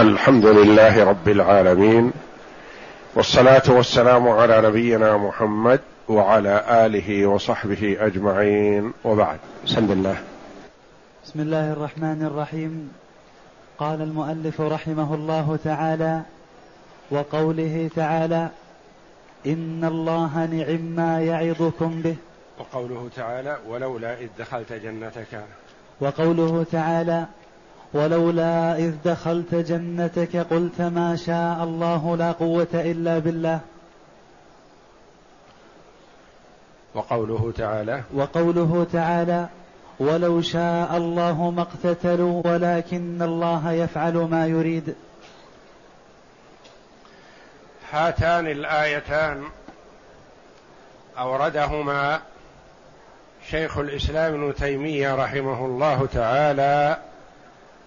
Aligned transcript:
الحمد 0.00 0.46
لله 0.46 1.04
رب 1.04 1.28
العالمين 1.28 2.12
والصلاة 3.14 3.62
والسلام 3.68 4.28
على 4.28 4.60
نبينا 4.60 5.16
محمد 5.16 5.80
وعلى 6.08 6.64
آله 6.86 7.26
وصحبه 7.26 7.96
أجمعين 8.00 8.92
وبعد. 9.04 9.38
بسم 9.64 9.92
الله. 9.92 10.16
بسم 11.24 11.40
الله 11.40 11.72
الرحمن 11.72 12.22
الرحيم. 12.22 12.92
قال 13.78 14.02
المؤلف 14.02 14.60
رحمه 14.60 15.14
الله 15.14 15.58
تعالى 15.64 16.20
وقوله 17.10 17.90
تعالى 17.96 18.48
إن 19.46 19.84
الله 19.84 20.46
نعم 20.46 20.80
ما 20.80 21.20
يعظكم 21.20 22.02
به. 22.02 22.16
وقوله 22.58 23.08
تعالى 23.16 23.56
ولولا 23.68 24.20
إذ 24.20 24.28
دخلت 24.38 24.72
جنتك. 24.72 25.44
وقوله 26.00 26.66
تعالى 26.72 27.26
ولولا 27.94 28.76
إذ 28.76 28.94
دخلت 29.04 29.54
جنتك 29.54 30.36
قلت 30.36 30.80
ما 30.80 31.16
شاء 31.16 31.64
الله 31.64 32.16
لا 32.16 32.32
قوة 32.32 32.68
إلا 32.74 33.18
بالله. 33.18 33.60
وقوله 36.94 37.52
تعالى 37.56 38.02
وقوله 38.14 38.86
تعالى 38.92 39.48
ولو 40.00 40.42
شاء 40.42 40.96
الله 40.96 41.50
ما 41.50 41.62
اقتتلوا 41.62 42.42
ولكن 42.46 43.22
الله 43.22 43.72
يفعل 43.72 44.14
ما 44.14 44.46
يريد. 44.46 44.94
هاتان 47.92 48.46
الآيتان 48.46 49.44
أوردهما 51.18 52.20
شيخ 53.50 53.78
الإسلام 53.78 54.34
ابن 54.34 54.54
تيمية 54.54 55.14
رحمه 55.14 55.66
الله 55.66 56.08
تعالى 56.12 56.98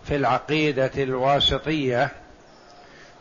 في 0.07 0.15
العقيدة 0.15 0.91
الواسطية 0.97 2.09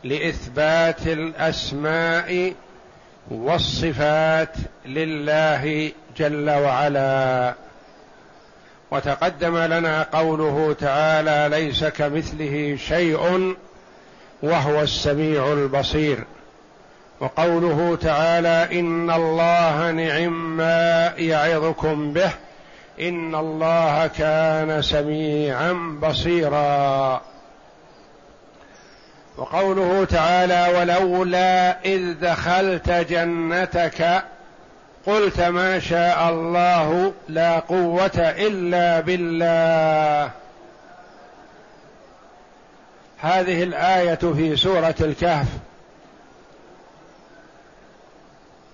لإثبات 0.03 1.07
الأسماء 1.07 2.53
والصفات 3.31 4.55
لله 4.85 5.91
جل 6.17 6.49
وعلا. 6.49 7.53
وتقدم 8.91 9.57
لنا 9.57 10.03
قوله 10.03 10.75
تعالى 10.79 11.57
ليس 11.57 11.83
كمثله 11.83 12.77
شيء 12.87 13.55
وهو 14.43 14.81
السميع 14.81 15.53
البصير. 15.53 16.23
وقوله 17.19 17.97
تعالى 18.01 18.79
إن 18.79 19.11
الله 19.11 19.91
نعم 19.91 20.57
ما 20.57 21.13
يعظكم 21.17 22.13
به. 22.13 22.31
إن 22.99 23.35
الله 23.35 24.07
كان 24.07 24.81
سميعا 24.81 25.99
بصيرا. 26.01 27.21
وقوله 29.37 30.05
تعالى 30.05 30.79
ولولا 30.79 31.81
إذ 31.85 32.13
دخلت 32.13 32.89
جنتك 32.89 34.23
قلت 35.05 35.39
ما 35.39 35.79
شاء 35.79 36.29
الله 36.29 37.13
لا 37.29 37.59
قوة 37.59 38.17
إلا 38.17 38.99
بالله. 38.99 40.31
هذه 43.19 43.63
الآية 43.63 44.15
في 44.15 44.55
سورة 44.55 44.95
الكهف. 45.01 45.47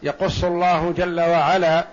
يقص 0.04 0.44
الله 0.44 0.94
جل 0.98 1.20
وعلا 1.20 1.86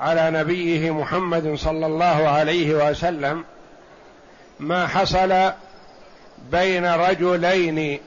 على 0.00 0.30
نبيه 0.30 0.90
محمد 0.90 1.54
صلى 1.54 1.86
الله 1.86 2.28
عليه 2.28 2.90
وسلم 2.90 3.44
ما 4.60 4.86
حصل 4.86 5.52
بين 6.38 6.86
رجلين 6.86 8.00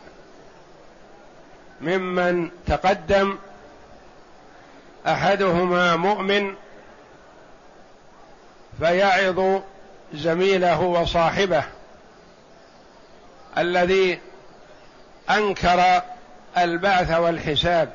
ممن 1.82 2.50
تقدم 2.68 3.38
أحدهما 5.08 5.96
مؤمن 5.96 6.56
فيعظ 8.80 9.62
زميله 10.14 10.82
وصاحبه 10.82 11.64
الذي 13.58 14.20
أنكر 15.30 16.02
البعث 16.58 17.12
والحساب. 17.12 17.94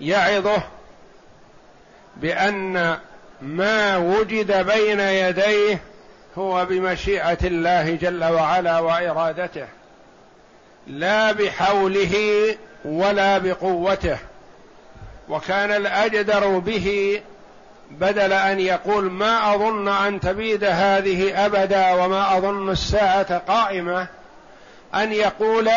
يعظه 0.00 0.62
بأن 2.18 2.96
ما 3.42 3.96
وجد 3.96 4.66
بين 4.66 5.00
يديه 5.00 5.78
هو 6.38 6.64
بمشيئة 6.64 7.38
الله 7.44 7.94
جل 7.94 8.24
وعلا 8.24 8.78
وإرادته 8.78 9.66
لا 10.86 11.32
بحوله 11.32 12.14
ولا 12.84 13.38
بقوته. 13.38 14.18
وكان 15.28 15.70
الأجدر 15.70 16.58
به 16.58 17.20
بدل 17.90 18.32
أن 18.32 18.60
يقول 18.60 19.10
ما 19.10 19.54
أظن 19.54 19.88
أن 19.88 20.20
تبيد 20.20 20.64
هذه 20.64 21.46
أبدا 21.46 21.92
وما 21.92 22.36
أظن 22.36 22.70
الساعة 22.70 23.38
قائمة 23.38 24.06
أن 24.94 25.12
يقول 25.12 25.70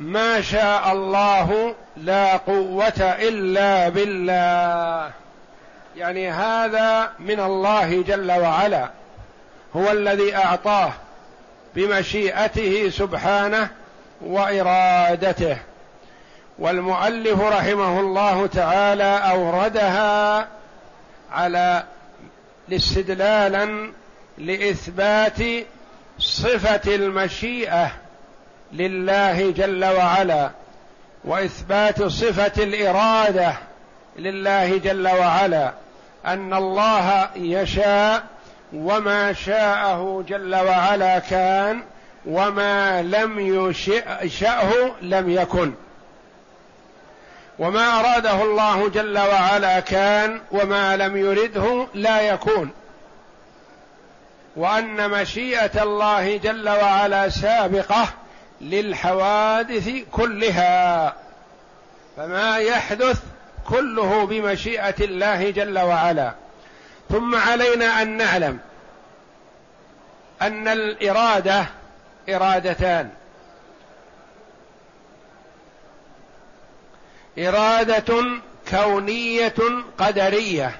ما 0.00 0.40
شاء 0.40 0.92
الله 0.92 1.74
لا 1.96 2.36
قوة 2.36 3.00
إلا 3.00 3.88
بالله. 3.88 5.10
يعني 5.96 6.30
هذا 6.30 7.10
من 7.18 7.40
الله 7.40 8.02
جل 8.02 8.32
وعلا. 8.32 8.90
هو 9.76 9.92
الذي 9.92 10.36
أعطاه 10.36 10.92
بمشيئته 11.74 12.90
سبحانه 12.90 13.68
وإرادته. 14.20 15.56
والمؤلف 16.58 17.40
رحمه 17.40 18.00
الله 18.00 18.46
تعالى 18.46 19.20
أوردها 19.30 20.48
على 21.32 21.82
استدلالا 22.72 23.92
لإثبات 24.38 25.38
صفة 26.18 26.94
المشيئة. 26.94 28.05
لله 28.72 29.50
جل 29.50 29.84
وعلا 29.84 30.50
وإثبات 31.24 32.02
صفة 32.02 32.64
الإرادة 32.64 33.52
لله 34.18 34.78
جل 34.78 35.08
وعلا 35.08 35.72
أن 36.26 36.54
الله 36.54 37.28
يشاء 37.36 38.22
وما 38.72 39.32
شاءه 39.32 40.24
جل 40.28 40.54
وعلا 40.54 41.18
كان 41.18 41.82
وما 42.26 43.02
لم 43.02 43.38
يشأه 44.22 44.72
لم 45.02 45.30
يكن. 45.30 45.72
وما 47.58 48.00
أراده 48.00 48.42
الله 48.42 48.88
جل 48.88 49.18
وعلا 49.18 49.80
كان 49.80 50.40
وما 50.52 50.96
لم 50.96 51.16
يرده 51.16 51.86
لا 51.94 52.20
يكون. 52.20 52.70
وأن 54.56 55.10
مشيئة 55.10 55.82
الله 55.82 56.36
جل 56.36 56.68
وعلا 56.68 57.28
سابقة 57.28 58.08
للحوادث 58.60 59.90
كلها 60.12 61.14
فما 62.16 62.56
يحدث 62.56 63.22
كله 63.68 64.26
بمشيئة 64.26 65.04
الله 65.04 65.50
جل 65.50 65.78
وعلا. 65.78 66.34
ثم 67.10 67.34
علينا 67.34 68.02
أن 68.02 68.16
نعلم 68.16 68.58
أن 70.42 70.68
الإرادة 70.68 71.66
إرادتان. 72.28 73.10
إرادة 77.38 78.24
كونية 78.70 79.54
قدرية 79.98 80.76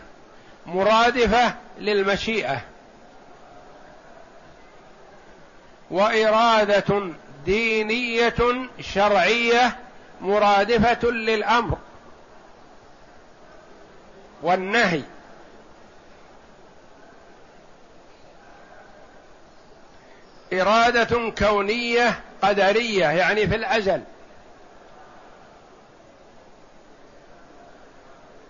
مرادفة 0.67 1.55
للمشيئة. 1.79 2.61
وإرادة 5.91 7.11
دينية 7.47 8.69
شرعية 8.81 9.77
مرادفة 10.21 11.11
للأمر 11.11 11.79
والنهي. 14.43 15.03
إرادة 20.53 21.31
كونية 21.39 22.21
قدرية 22.43 23.07
يعني 23.07 23.49
في 23.49 23.55
الأزل. 23.57 24.03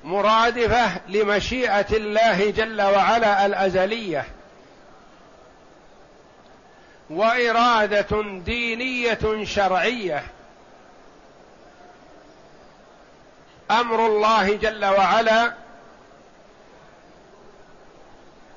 مرادفة 0.04 1.00
لمشيئة 1.08 1.96
الله 1.96 2.50
جل 2.50 2.82
وعلا 2.82 3.46
الأزلية. 3.46 4.24
وإرادة 7.10 8.22
دينية 8.44 9.44
شرعية. 9.44 10.24
أمر 13.70 14.06
الله 14.06 14.56
جل 14.56 14.84
وعلا 14.84 15.54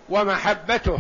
ومحبته. 0.09 0.99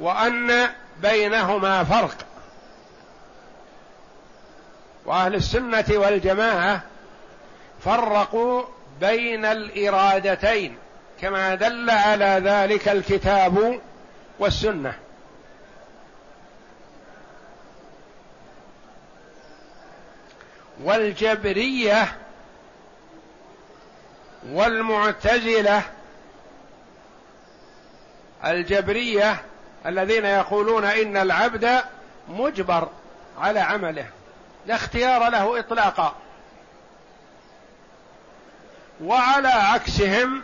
وأن 0.00 0.70
بينهما 1.02 1.84
فرق. 1.84 2.16
وأهل 5.04 5.34
السنة 5.34 5.84
والجماعة 5.90 6.82
فرقوا 7.84 8.62
بين 9.02 9.44
الإرادتين 9.44 10.76
كما 11.20 11.54
دل 11.54 11.90
على 11.90 12.40
ذلك 12.44 12.88
الكتاب 12.88 13.80
والسنة. 14.38 14.94
والجبرية 20.82 22.16
والمعتزلة 24.50 25.82
الجبرية 28.44 29.36
الذين 29.86 30.24
يقولون 30.24 30.84
إن 30.84 31.16
العبد 31.16 31.82
مجبر 32.28 32.88
على 33.38 33.60
عمله 33.60 34.06
لا 34.66 34.74
اختيار 34.74 35.28
له 35.28 35.58
إطلاقا. 35.58 36.14
وعلى 39.02 39.48
عكسهم 39.48 40.42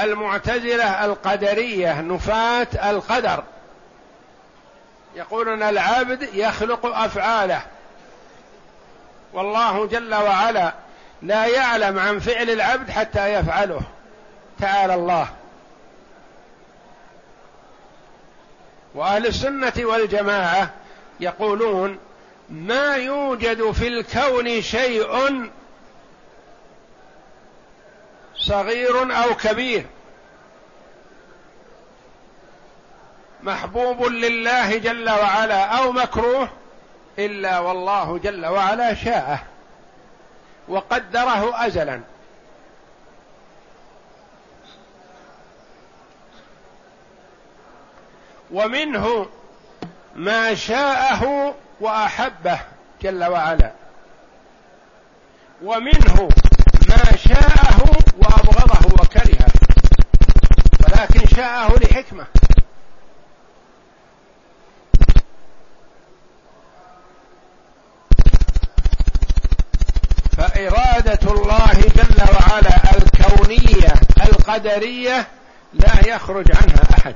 المعتزلة 0.00 1.04
القدرية 1.04 2.00
نفاة 2.00 2.90
القدر. 2.90 3.44
يقولون 5.16 5.62
العبد 5.62 6.28
يخلق 6.34 6.86
أفعاله. 6.86 7.62
والله 9.32 9.86
جل 9.86 10.14
وعلا 10.14 10.72
لا 11.22 11.46
يعلم 11.46 11.98
عن 11.98 12.18
فعل 12.18 12.50
العبد 12.50 12.90
حتى 12.90 13.34
يفعله. 13.34 13.80
تعالى 14.60 14.94
الله. 14.94 15.28
وأهل 18.94 19.26
السنة 19.26 19.72
والجماعة 19.78 20.70
يقولون 21.20 21.98
ما 22.50 22.96
يوجد 22.96 23.70
في 23.70 23.88
الكون 23.88 24.62
شيء 24.62 25.50
صغير 28.40 29.16
أو 29.24 29.34
كبير. 29.34 29.86
محبوب 33.42 34.02
لله 34.02 34.78
جل 34.78 35.10
وعلا 35.10 35.64
أو 35.64 35.92
مكروه 35.92 36.48
إلا 37.18 37.58
والله 37.58 38.18
جل 38.18 38.46
وعلا 38.46 38.94
شاءه. 38.94 39.42
وقدره 40.68 41.66
ازلا. 41.66 42.00
ومنه 48.50 49.26
ما 50.14 50.54
شاءه 50.54 51.54
وأحبه 51.80 52.60
جل 53.02 53.24
وعلا. 53.24 53.72
ومنه 55.62 56.28
شاءه 57.28 57.82
وأبغضه 58.18 58.86
وكرهه 59.02 59.52
ولكن 60.84 61.36
شاءه 61.36 61.78
لحكمة. 61.78 62.26
فإرادة 70.36 71.32
الله 71.32 71.72
جل 71.72 72.22
وعلا 72.34 72.96
الكونية 72.96 73.94
القدرية 74.22 75.28
لا 75.72 76.08
يخرج 76.08 76.46
عنها 76.52 76.82
أحد. 76.98 77.14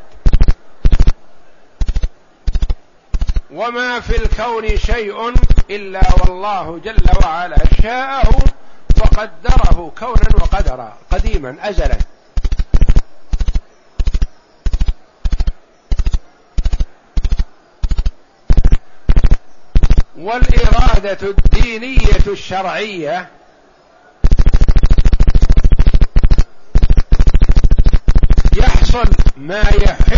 وما 3.51 4.01
في 4.01 4.17
الكون 4.23 4.77
شيء 4.79 5.35
إلا 5.71 6.01
والله 6.21 6.79
جل 6.85 7.05
وعلا 7.23 7.57
شاءه 7.83 8.54
وقدره 9.05 9.93
كونا 9.99 10.29
وقدرا 10.35 10.97
قديما 11.11 11.57
أزلا. 11.61 11.99
والإرادة 20.19 21.19
الدينية 21.23 22.27
الشرعية 22.27 23.29
يحصل 28.57 29.11
ما 29.37 29.61
يحبه 29.61 30.14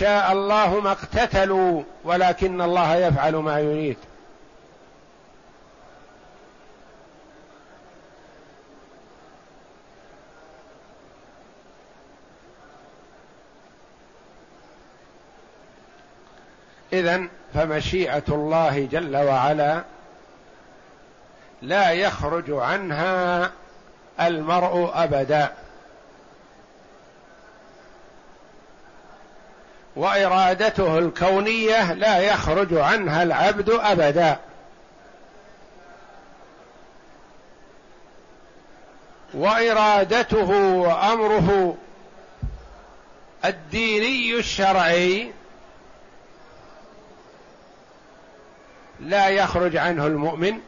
شاء 0.00 0.32
الله 0.32 0.80
ما 0.80 0.92
اقتتلوا 0.92 1.82
ولكن 2.04 2.60
الله 2.60 2.96
يفعل 2.96 3.36
ما 3.36 3.60
يريد. 3.60 3.96
اذا 16.92 17.26
فمشيئة 17.54 18.22
الله 18.28 18.88
جل 18.92 19.16
وعلا 19.16 19.84
لا 21.62 21.90
يخرج 21.90 22.50
عنها 22.50 23.50
المرء 24.20 24.90
أبدا. 24.94 25.52
وإرادته 30.00 30.98
الكونية 30.98 31.92
لا 31.92 32.18
يخرج 32.18 32.74
عنها 32.74 33.22
العبد 33.22 33.70
أبدا. 33.70 34.36
وإرادته 39.34 40.50
وأمره 40.74 41.76
الديني 43.44 44.38
الشرعي 44.38 45.32
لا 49.00 49.28
يخرج 49.28 49.76
عنه 49.76 50.06
المؤمن 50.06 50.60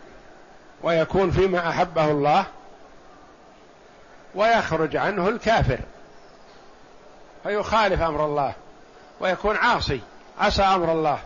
ويكون 0.83 1.31
فيما 1.31 1.69
أحبه 1.69 2.11
الله 2.11 2.45
ويخرج 4.35 4.97
عنه 4.97 5.29
الكافر. 5.29 5.79
فيخالف 7.43 8.03
أمر 8.03 8.25
الله. 8.25 8.62
ويكون 9.23 9.57
عاصي. 9.57 10.01
عصى 10.39 10.63
أمر 10.63 10.93
الله. 10.93 11.19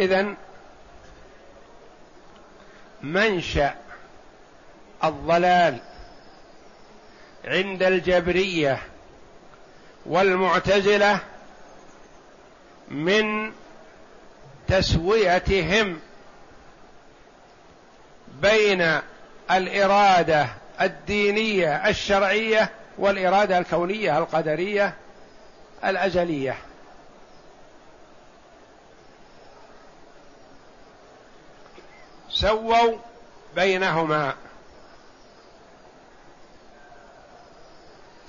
إذن 0.00 0.36
منشأ 3.02 3.74
الضلال 5.04 5.78
عند 7.44 7.82
الجبرية 7.82 8.82
والمعتزلة 10.06 11.20
من 12.88 13.52
تسويتهم 14.66 16.00
بين 18.42 19.00
الإرادة 19.50 20.48
الدينية 20.80 21.88
الشرعية 21.88 22.70
والإرادة 22.98 23.58
الكونية 23.58 24.18
القدرية 24.18 24.94
الازليه 25.84 26.56
سووا 32.30 32.98
بينهما. 33.54 34.34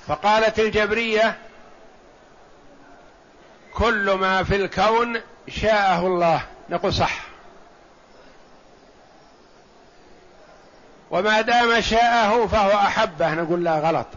فقالت 0.07 0.59
الجبرية 0.59 1.37
كل 3.73 4.11
ما 4.11 4.43
في 4.43 4.55
الكون 4.55 5.21
شاءه 5.47 6.07
الله. 6.07 6.41
نقول 6.69 6.93
صح. 6.93 7.28
وما 11.11 11.41
دام 11.41 11.81
شاءه 11.81 12.47
فهو 12.47 12.71
أحبه. 12.71 13.33
نقول 13.33 13.63
لا 13.63 13.79
غلط. 13.79 14.07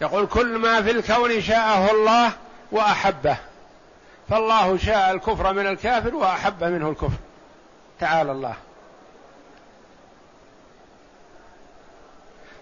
يقول 0.00 0.26
كل 0.26 0.58
ما 0.58 0.82
في 0.82 0.90
الكون 0.90 1.40
شاءه 1.40 1.90
الله 1.90 2.32
وأحبه. 2.72 3.36
فالله 4.28 4.76
شاء 4.76 5.10
الكفر 5.12 5.52
من 5.52 5.66
الكافر 5.66 6.14
وأحب 6.14 6.64
منه 6.64 6.88
الكفر. 6.90 7.18
تعالى 8.00 8.32
الله. 8.32 8.54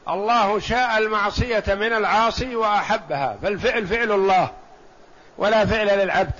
الله 0.09 0.59
شاء 0.59 0.99
المعصية 0.99 1.65
من 1.69 1.93
العاصي 1.93 2.57
وأحبها. 2.57 3.37
فالفعل 3.43 3.87
فعل 3.87 4.13
الله 4.13 4.51
ولا 5.39 5.67
فعل 5.67 5.87
للعبد. 5.87 6.35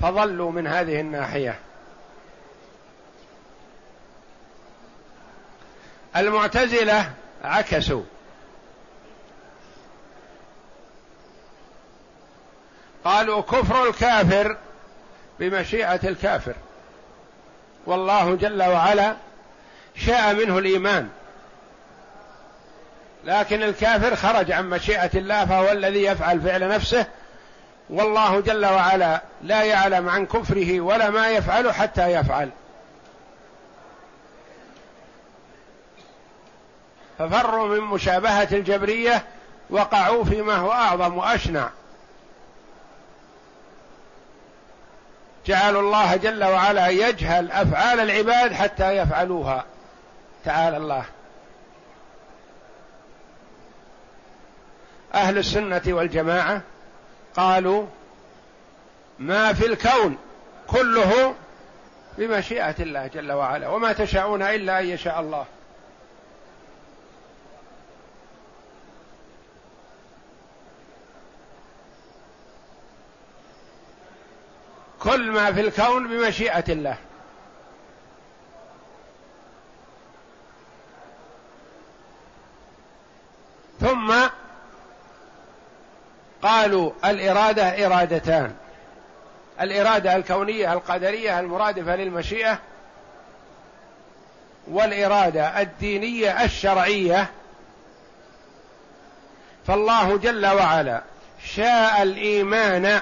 فضلوا 0.00 0.52
من 0.52 0.66
هذه 0.66 1.00
الناحية. 1.00 1.58
المعتزلة 6.16 7.12
عكسوا. 7.44 8.02
قالوا 13.04 13.40
كفر 13.40 13.88
الكافر 13.88 14.56
بمشيئة 15.40 16.08
الكافر. 16.08 16.54
والله 17.86 18.34
جل 18.34 18.62
وعلا 18.62 19.16
شاء 19.96 20.34
منه 20.34 20.58
الإيمان. 20.58 21.08
لكن 23.24 23.62
الكافر 23.62 24.16
خرج 24.16 24.52
عن 24.52 24.70
مشيئة 24.70 25.10
الله 25.14 25.44
فهو 25.44 25.72
الذي 25.72 26.02
يفعل 26.02 26.40
فعل 26.40 26.68
نفسه 26.68 27.06
والله 27.90 28.40
جل 28.40 28.66
وعلا 28.66 29.22
لا 29.42 29.62
يعلم 29.62 30.08
عن 30.08 30.26
كفره 30.26 30.80
ولا 30.80 31.10
ما 31.10 31.28
يفعل 31.28 31.72
حتى 31.72 32.12
يفعل. 32.12 32.50
ففروا 37.18 37.68
من 37.68 37.80
مشابهة 37.80 38.48
الجبرية 38.52 39.24
وقعوا 39.70 40.24
فيما 40.24 40.54
هو 40.54 40.72
أعظم 40.72 41.16
وأشنع. 41.16 41.70
جعلوا 45.46 45.80
الله 45.80 46.16
جل 46.16 46.44
وعلا 46.44 46.88
يجهل 46.88 47.52
أفعال 47.52 48.00
العباد 48.00 48.52
حتى 48.52 48.96
يفعلوها. 48.96 49.64
تعالى 50.44 50.76
الله. 50.76 51.04
أهل 55.14 55.38
السنة 55.38 55.82
والجماعة 55.86 56.62
قالوا 57.36 57.86
ما 59.18 59.52
في 59.52 59.66
الكون 59.66 60.18
كله 60.66 61.34
بمشيئة 62.18 62.74
الله 62.80 63.06
جل 63.06 63.32
وعلا 63.32 63.68
وما 63.68 63.92
تشاءون 63.92 64.42
إلا 64.42 64.80
أن 64.80 64.86
يشاء 64.86 65.20
الله. 65.20 65.46
كل 75.00 75.30
ما 75.30 75.52
في 75.52 75.60
الكون 75.60 76.08
بمشيئة 76.08 76.64
الله. 76.72 76.96
ثم 83.80 84.28
قالوا 86.46 86.92
الإرادة 87.04 87.86
إرادتان. 87.86 88.54
الإرادة 89.60 90.16
الكونية 90.16 90.72
القدرية 90.72 91.40
المرادفة 91.40 91.96
للمشيئة 91.96 92.58
والإرادة 94.70 95.60
الدينية 95.60 96.44
الشرعية. 96.44 97.30
فالله 99.66 100.16
جل 100.16 100.46
وعلا 100.46 101.02
شاء 101.44 102.02
الإيمان 102.02 103.00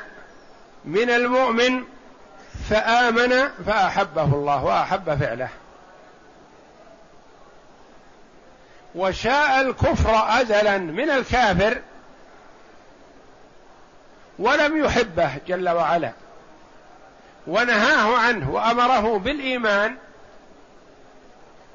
من 0.85 1.11
المؤمن 1.11 1.85
فآمن 2.71 3.49
فأحبه 3.67 4.25
الله 4.25 4.65
وأحب 4.65 5.15
فعله. 5.15 5.49
وشاء 8.95 9.61
الكفر 9.61 10.41
ازلا 10.41 10.79
من 10.79 11.11
الكافر 11.11 11.81
ولم 14.39 14.85
يحبه 14.85 15.31
جل 15.47 15.69
وعلا. 15.69 16.13
ونهاه 17.47 18.19
عنه 18.19 18.51
وأمره 18.51 19.19
بالإيمان 19.19 19.97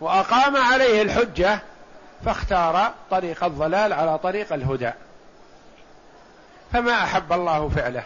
وأقام 0.01 0.57
عليه 0.57 1.01
الحجة 1.01 1.59
فاختار 2.25 2.93
طريق 3.11 3.43
الضلال 3.43 3.93
على 3.93 4.17
طريق 4.17 4.53
الهدى. 4.53 4.91
فما 6.73 7.03
أحب 7.03 7.33
الله 7.33 7.69
فعله. 7.69 8.03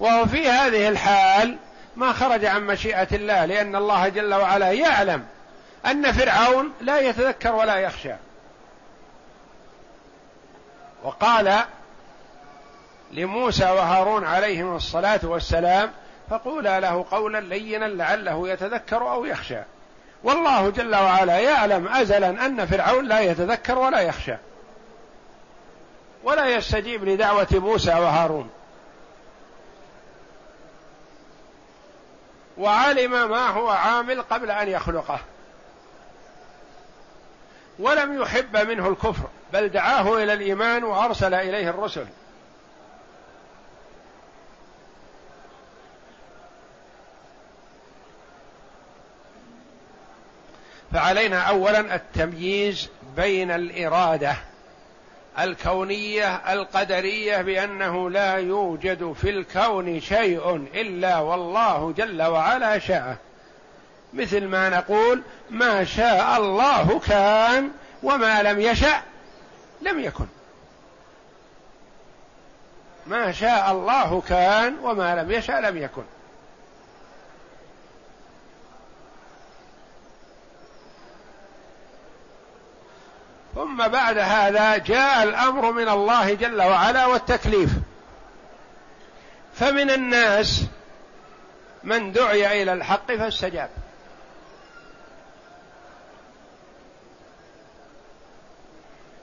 وهو 0.00 0.26
في 0.26 0.48
هذه 0.48 0.88
الحال 0.88 1.56
ما 1.96 2.12
خرج 2.12 2.44
عن 2.44 2.66
مشيئة 2.66 3.08
الله 3.12 3.44
لأن 3.44 3.76
الله 3.76 4.08
جل 4.08 4.34
وعلا 4.34 4.72
يعلم 4.72 5.26
أن 5.86 6.12
فرعون 6.12 6.72
لا 6.80 6.98
يتذكر 6.98 7.54
ولا 7.54 7.76
يخشى. 7.76 8.14
وقال 11.02 11.64
لموسى 13.12 13.64
وهارون 13.64 14.24
عليهم 14.24 14.76
الصلاة 14.76 15.20
والسلام 15.22 15.92
فقولا 16.30 16.80
له 16.80 17.06
قولا 17.10 17.40
لينا 17.40 17.84
لعله 17.84 18.48
يتذكر 18.48 19.10
أو 19.12 19.24
يخشى. 19.24 19.62
والله 20.24 20.70
جل 20.70 20.94
وعلا 20.94 21.38
يعلم 21.38 21.88
أزلا 21.88 22.46
أن 22.46 22.66
فرعون 22.66 23.08
لا 23.08 23.20
يتذكر 23.20 23.78
ولا 23.78 24.00
يخشى. 24.00 24.36
ولا 26.24 26.46
يستجيب 26.46 27.04
لدعوة 27.04 27.46
موسى 27.52 27.90
وهارون. 27.90 28.50
وعلم 32.58 33.30
ما 33.30 33.48
هو 33.48 33.70
عامل 33.70 34.22
قبل 34.22 34.50
أن 34.50 34.68
يخلقه. 34.68 35.20
ولم 37.78 38.22
يحب 38.22 38.56
منه 38.56 38.88
الكفر 38.88 39.28
بل 39.52 39.68
دعاه 39.68 40.16
إلى 40.16 40.32
الإيمان 40.32 40.84
وأرسل 40.84 41.34
إليه 41.34 41.70
الرسل. 41.70 42.06
فعلينا 50.96 51.40
اولا 51.40 51.94
التمييز 51.94 52.88
بين 53.16 53.50
الإرادة 53.50 54.36
الكونية 55.38 56.36
القدرية 56.52 57.42
بأنه 57.42 58.10
لا 58.10 58.34
يوجد 58.34 59.12
في 59.12 59.30
الكون 59.30 60.00
شيء 60.00 60.56
إلا 60.74 61.18
والله 61.18 61.92
جل 61.92 62.22
وعلا 62.22 62.78
شاءه. 62.78 63.16
مثل 64.14 64.44
ما 64.46 64.68
نقول 64.68 65.22
ما 65.50 65.84
شاء 65.84 66.36
الله 66.36 66.98
كان 66.98 67.70
وما 68.02 68.42
لم 68.42 68.60
يشأ 68.60 69.02
لم 69.82 70.00
يكن. 70.00 70.26
ما 73.06 73.32
شاء 73.32 73.72
الله 73.72 74.20
كان 74.28 74.76
وما 74.82 75.14
لم 75.14 75.32
يشأ 75.32 75.52
لم 75.52 75.76
يكن. 75.76 76.04
ثم 83.76 83.88
بعد 83.88 84.18
هذا 84.18 84.76
جاء 84.76 85.22
الأمر 85.22 85.72
من 85.72 85.88
الله 85.88 86.34
جل 86.34 86.62
وعلا 86.62 87.06
والتكليف. 87.06 87.70
فمن 89.54 89.90
الناس 89.90 90.64
من 91.84 92.12
دعي 92.12 92.62
إلى 92.62 92.72
الحق 92.72 93.12
فاستجاب. 93.12 93.70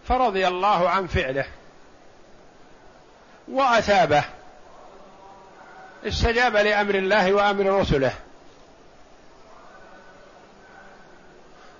فرضي 0.07 0.47
الله 0.47 0.89
عن 0.89 1.07
فعله 1.07 1.45
وأثابه. 3.51 4.23
استجاب 6.07 6.55
لأمر 6.55 6.95
الله 6.95 7.33
وأمر 7.33 7.79
رسله. 7.79 8.13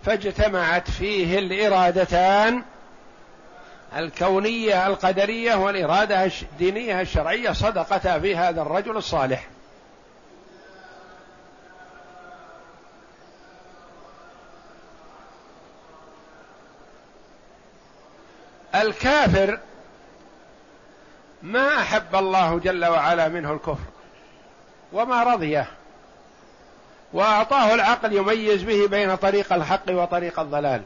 فاجتمعت 0.05 0.91
فيه 0.91 1.39
الإرادتان 1.39 2.63
الكونية 3.97 4.87
القدرية 4.87 5.55
والإرادة 5.55 6.31
الدينيه 6.41 7.01
الشرعية 7.01 7.51
صدقتا 7.51 8.19
في 8.19 8.35
هذا 8.35 8.61
الرجل 8.61 8.97
الصالح. 8.97 9.47
الكافر 18.75 19.59
ما 21.43 21.77
أحب 21.81 22.15
الله 22.15 22.59
جل 22.59 22.85
وعلا 22.85 23.27
منه 23.27 23.53
الكفر 23.53 23.89
وما 24.93 25.23
رضيه. 25.23 25.67
وأعطاه 27.13 27.73
العقل 27.73 28.13
يميز 28.13 28.63
به 28.63 28.87
بين 28.87 29.15
طريق 29.15 29.53
الحق 29.53 29.89
وطريق 29.89 30.39
الضلال. 30.39 30.81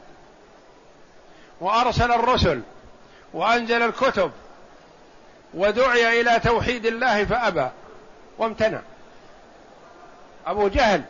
وأرسل 1.60 2.12
الرسل 2.12 2.62
وأنزل 3.32 3.82
الكتب 3.82 4.30
ودعي 5.54 6.20
إلى 6.20 6.40
توحيد 6.40 6.86
الله 6.86 7.24
فأبى 7.24 7.68
وامتنع. 8.38 8.80
أبو 10.46 10.68
جهل 10.68 11.02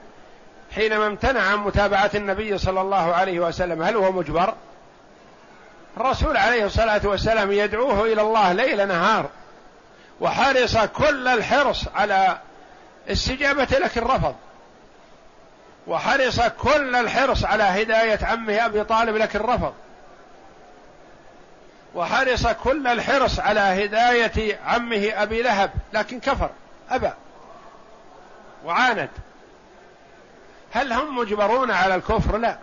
حينما 0.74 1.06
امتنع 1.06 1.40
عن 1.40 1.58
متابعة 1.58 2.10
النبي 2.14 2.58
صلى 2.58 2.80
الله 2.80 3.14
عليه 3.14 3.40
وسلم 3.40 3.82
هل 3.82 3.96
هو 3.96 4.12
مجبر؟ 4.12 4.54
الرسول 5.96 6.36
عليه 6.36 6.66
الصلاة 6.66 7.00
والسلام 7.04 7.52
يدعوه 7.52 8.04
إلى 8.04 8.22
الله 8.22 8.52
ليل 8.52 8.88
نهار 8.88 9.28
وحرص 10.20 10.76
كل 10.78 11.28
الحرص 11.28 11.84
على 11.94 12.38
استجابة 13.08 13.64
لكن 13.64 14.00
رفض 14.02 14.34
وحرص 15.88 16.40
كل 16.40 16.96
الحرص 16.96 17.44
على 17.44 17.62
هداية 17.62 18.18
عمه 18.22 18.66
أبي 18.66 18.84
طالب 18.84 19.16
لكن 19.16 19.38
رفض. 19.38 19.74
وحرص 21.94 22.46
كل 22.46 22.86
الحرص 22.86 23.40
على 23.40 23.60
هداية 23.60 24.58
عمه 24.66 25.12
أبي 25.16 25.42
لهب 25.42 25.70
لكن 25.92 26.20
كفر 26.20 26.50
أبى 26.90 27.10
وعاند. 28.64 29.08
هل 30.72 30.92
هم 30.92 31.16
مجبرون 31.18 31.70
على 31.70 31.94
الكفر؟ 31.94 32.36
لا. 32.36 32.58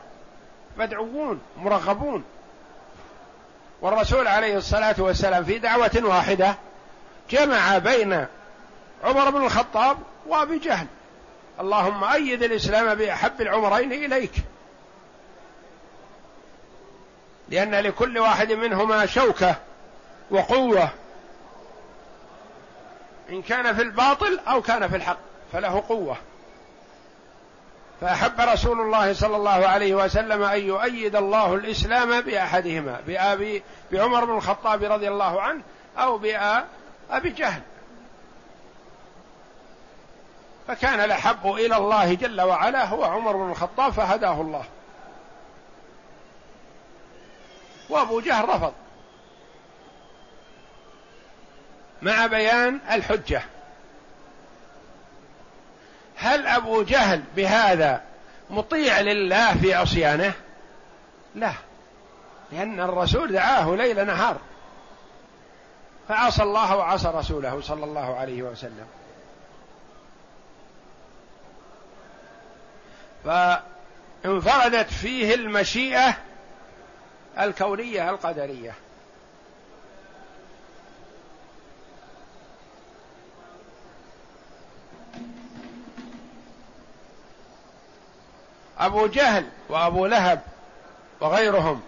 مدعوون 0.77 1.41
مرغبون. 1.57 2.23
والرسول 3.81 4.27
عليه 4.27 4.57
الصلاة 4.57 4.95
والسلام 4.97 5.43
في 5.43 5.57
دعوة 5.57 6.01
واحدة 6.03 6.55
جمع 7.29 7.77
بين 7.77 8.25
عمر 9.03 9.29
بن 9.29 9.45
الخطاب 9.45 9.97
وأبي 10.27 10.59
جهل. 10.59 10.87
اللهم 11.59 12.03
أيد 12.03 12.43
الإسلام 12.43 12.95
بأحب 12.95 13.41
العمرين 13.41 13.93
إليك. 13.93 14.33
لأن 17.49 17.75
لكل 17.75 18.17
واحد 18.19 18.51
منهما 18.51 19.05
شوكة 19.05 19.55
وقوة. 20.31 20.89
إن 23.29 23.41
كان 23.41 23.75
في 23.75 23.81
الباطل 23.81 24.39
أو 24.47 24.61
كان 24.61 24.87
في 24.87 24.95
الحق 24.95 25.17
فله 25.53 25.83
قوة. 25.89 26.17
فأحب 28.01 28.39
رسول 28.39 28.81
الله 28.81 29.13
صلى 29.13 29.35
الله 29.35 29.67
عليه 29.67 29.95
وسلم 29.95 30.43
أن 30.43 30.59
يؤيد 30.59 31.15
الله 31.15 31.55
الإسلام 31.55 32.21
بأحدهما 32.21 32.99
بأبي 33.07 33.63
بعمر 33.91 34.25
بن 34.25 34.37
الخطاب 34.37 34.83
رضي 34.83 35.07
الله 35.07 35.41
عنه 35.41 35.61
أو 35.97 36.17
بأبي 36.17 37.29
جهل. 37.29 37.61
فكان 40.67 40.99
الأحب 40.99 41.47
إلى 41.47 41.77
الله 41.77 42.13
جل 42.13 42.41
وعلا 42.41 42.85
هو 42.85 43.03
عمر 43.03 43.37
بن 43.37 43.49
الخطاب 43.49 43.93
فهداه 43.93 44.41
الله. 44.41 44.65
وأبو 47.89 48.19
جهل 48.19 48.49
رفض. 48.49 48.73
مع 52.01 52.25
بيان 52.25 52.79
الحجة. 52.91 53.41
هل 56.15 56.47
أبو 56.47 56.83
جهل 56.83 57.23
بهذا 57.35 58.01
مطيع 58.49 58.99
لله 58.99 59.53
في 59.53 59.73
عصيانه؟ 59.73 60.33
لا. 61.35 61.53
لأن 62.51 62.79
الرسول 62.79 63.33
دعاه 63.33 63.75
ليل 63.75 64.05
نهار. 64.05 64.37
فعصى 66.09 66.43
الله 66.43 66.75
وعصى 66.75 67.07
رسوله 67.07 67.61
صلى 67.61 67.83
الله 67.85 68.15
عليه 68.15 68.43
وسلم. 68.43 68.87
فانفردت 73.25 74.89
فيه 74.89 75.35
المشيئة 75.35 76.17
الكونية 77.39 78.09
القدرية. 78.09 78.73
أبو 88.79 89.07
جهل 89.07 89.45
وأبو 89.69 90.05
لهب 90.05 90.41
وغيرهم 91.21 91.81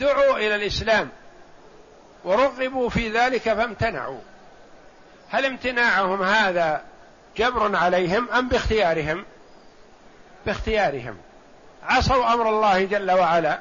دعوا 0.00 0.36
إلى 0.36 0.54
الإسلام 0.54 1.08
ورغبوا 2.24 2.88
في 2.88 3.08
ذلك 3.08 3.42
فامتنعوا. 3.42 4.20
هل 5.30 5.44
امتناعهم 5.44 6.22
هذا 6.22 6.84
جبر 7.36 7.76
عليهم 7.76 8.30
أم 8.30 8.48
باختيارهم؟ 8.48 9.24
باختيارهم. 10.48 11.16
عصوا 11.82 12.34
أمر 12.34 12.48
الله 12.48 12.84
جل 12.84 13.10
وعلا 13.10 13.58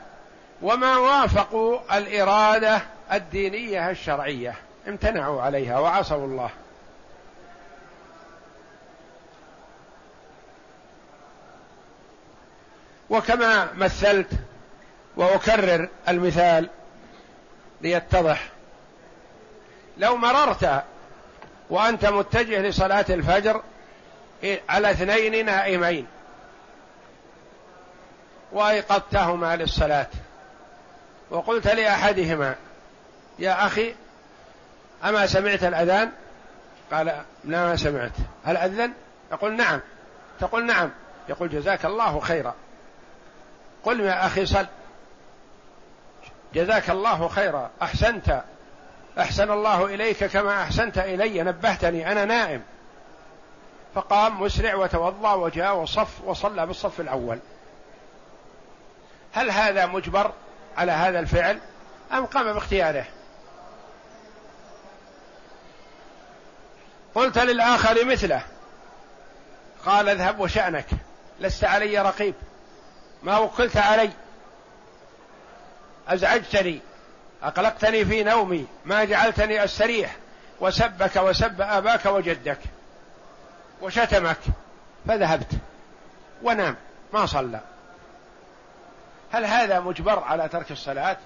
وما 0.61 0.97
وافقوا 0.97 1.97
الإرادة 1.97 2.81
الدينية 3.11 3.89
الشرعية 3.89 4.55
امتنعوا 4.87 5.41
عليها 5.41 5.79
وعصوا 5.79 6.25
الله. 6.25 6.49
وكما 13.09 13.73
مثلت 13.73 14.31
وأكرر 15.15 15.89
المثال 16.07 16.69
ليتضح 17.81 18.49
لو 19.97 20.17
مررت 20.17 20.83
وأنت 21.69 22.05
متجه 22.05 22.61
لصلاة 22.61 23.05
الفجر 23.09 23.61
على 24.69 24.91
اثنين 24.91 25.45
نائمين 25.45 26.07
وأيقظتهما 28.51 29.55
للصلاة. 29.55 30.07
وقلت 31.29 31.67
لأحدهما 31.67 32.55
يا 33.39 33.65
أخي 33.65 33.95
أما 35.03 35.27
سمعت 35.27 35.63
الأذان؟ 35.63 36.11
قال 36.91 37.05
لا 37.43 37.65
ما 37.65 37.75
سمعت. 37.75 38.11
هل 38.45 38.57
أذن؟ 38.57 38.93
يقول 39.31 39.55
نعم. 39.55 39.79
تقول 40.39 40.65
نعم. 40.65 40.91
يقول 41.29 41.49
جزاك 41.49 41.85
الله 41.85 42.19
خيرا. 42.19 42.55
قل 43.83 43.99
يا 43.99 44.25
أخي 44.25 44.45
صل. 44.45 44.65
جزاك 46.53 46.89
الله 46.89 47.27
خيرا. 47.27 47.69
أحسنت. 47.81 48.43
أحسن 49.19 49.51
الله 49.51 49.85
إليك 49.85 50.23
كما 50.23 50.61
أحسنت 50.61 50.97
إلي. 50.97 51.43
نبهتني. 51.43 52.11
أنا 52.11 52.25
نائم. 52.25 52.61
فقام 53.95 54.41
مسرع 54.41 54.75
وتوضأ 54.75 55.33
وجاء 55.33 55.75
وصف 55.75 56.21
وصلى 56.25 56.65
بالصف 56.65 56.99
الأول. 56.99 57.39
هل 59.37 59.51
هذا 59.51 59.85
مجبر 59.85 60.33
على 60.77 60.91
هذا 60.91 61.19
الفعل 61.19 61.59
أم 62.13 62.25
قام 62.25 62.53
باختياره؟ 62.53 63.05
قلت 67.15 67.37
للآخر 67.37 68.05
مثله. 68.05 68.41
قال 69.85 70.09
اذهب 70.09 70.39
وشأنك. 70.39 70.85
لست 71.39 71.63
علي 71.63 71.99
رقيب. 71.99 72.33
ما 73.23 73.37
وكلت 73.37 73.77
علي. 73.77 74.09
أزعجتني. 76.07 76.81
أقلقتني 77.43 78.05
في 78.05 78.23
نومي. 78.23 78.67
ما 78.85 79.03
جعلتني 79.03 79.63
أستريح. 79.63 80.15
وسبك 80.59 81.15
وسب 81.15 81.61
أباك 81.61 82.05
وجدك. 82.05 82.59
وشتمك. 83.81 84.39
فذهبت. 85.07 85.51
ونام. 86.43 86.75
ما 87.13 87.25
صلى. 87.25 87.59
هل 89.31 89.45
هذا 89.45 89.79
مجبر 89.79 90.23
على 90.23 90.49
ترك 90.49 90.71
الصلاة؟ 90.71 91.17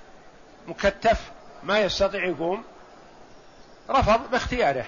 مكتف 0.67 1.31
ما 1.63 1.79
يستطيع 1.79 2.25
يقوم؟ 2.25 2.63
رفض 3.89 4.31
باختياره. 4.31 4.85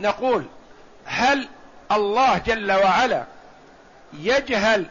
نقول 0.00 0.44
هل 1.04 1.48
الله 1.92 2.38
جل 2.38 2.72
وعلا 2.72 3.24
يجهل 4.12 4.86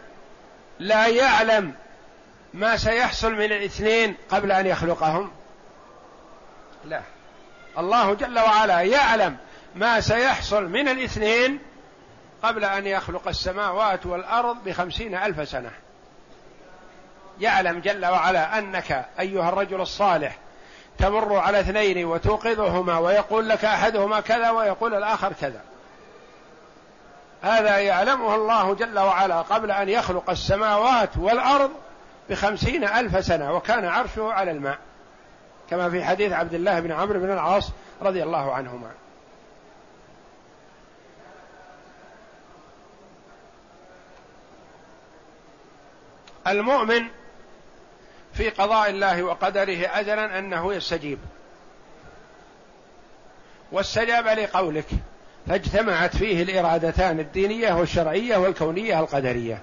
لا 0.79 1.07
يعلم 1.07 1.73
ما 2.53 2.77
سيحصل 2.77 3.33
من 3.33 3.45
الاثنين 3.45 4.15
قبل 4.29 4.51
أن 4.51 4.65
يخلقهم؟ 4.65 5.31
لا. 6.85 7.01
الله 7.77 8.13
جل 8.13 8.39
وعلا 8.39 8.81
يعلم 8.81 9.37
ما 9.75 10.01
سيحصل 10.01 10.63
من 10.63 10.88
الاثنين 10.88 11.59
قبل 12.43 12.65
أن 12.65 12.88
يخلق 12.88 13.27
السماوات 13.27 14.05
والأرض 14.05 14.63
بخمسين 14.65 15.15
ألف 15.15 15.49
سنة. 15.49 15.71
يعلم 17.39 17.79
جل 17.79 18.05
وعلا 18.05 18.57
أنك 18.57 19.05
أيها 19.19 19.49
الرجل 19.49 19.81
الصالح 19.81 20.38
تمر 20.97 21.36
على 21.36 21.59
اثنين 21.59 22.05
وتوقظهما 22.05 22.97
ويقول 22.99 23.49
لك 23.49 23.65
أحدهما 23.65 24.19
كذا 24.19 24.49
ويقول 24.49 24.93
الآخر 24.93 25.33
كذا. 25.41 25.62
هذا 27.41 27.77
يعلمه 27.77 28.36
الله 28.36 28.73
جل 28.75 28.99
وعلا 28.99 29.41
قبل 29.41 29.71
أن 29.71 29.89
يخلق 29.89 30.29
السماوات 30.29 31.17
والأرض 31.17 31.71
بخمسين 32.29 32.83
ألف 32.83 33.25
سنة 33.25 33.53
وكان 33.53 33.86
عرشه 33.86 34.31
على 34.31 34.51
الماء 34.51 34.77
كما 35.69 35.89
في 35.89 36.03
حديث 36.03 36.31
عبد 36.31 36.53
الله 36.53 36.79
بن 36.79 36.91
عمرو 36.91 37.19
بن 37.19 37.31
العاص 37.31 37.69
رضي 38.01 38.23
الله 38.23 38.53
عنهما. 38.53 38.91
المؤمن 46.47 47.08
في 48.34 48.49
قضاء 48.49 48.89
الله 48.89 49.23
وقدره 49.23 49.89
أجلا 49.93 50.39
أنه 50.39 50.73
يستجيب. 50.73 51.19
واستجاب 53.71 54.27
لقولك. 54.27 54.88
فاجتمعت 55.47 56.17
فيه 56.17 56.43
الإرادتان 56.43 57.19
الدينية 57.19 57.73
والشرعية 57.73 58.38
والكونية 58.38 58.99
القدرية. 58.99 59.62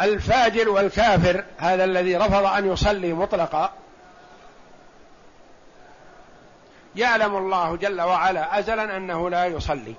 الفاجر 0.00 0.68
والكافر 0.68 1.44
هذا 1.58 1.84
الذي 1.84 2.16
رفض 2.16 2.44
أن 2.44 2.72
يصلي 2.72 3.12
مطلقا 3.12 3.72
يعلم 6.96 7.36
الله 7.36 7.76
جل 7.76 8.00
وعلا 8.00 8.58
أزلا 8.58 8.96
أنه 8.96 9.30
لا 9.30 9.46
يصلي. 9.46 9.94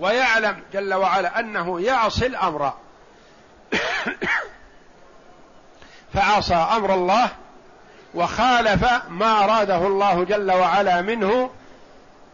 ويعلم 0.00 0.62
جل 0.72 0.94
وعلا 0.94 1.40
أنه 1.40 1.80
يعصي 1.80 2.26
الأمر. 2.26 2.72
فعصى 6.14 6.54
أمر 6.54 6.94
الله 6.94 7.28
وخالف 8.14 8.84
ما 9.08 9.44
أراده 9.44 9.86
الله 9.86 10.24
جل 10.24 10.52
وعلا 10.52 11.02
منه 11.02 11.50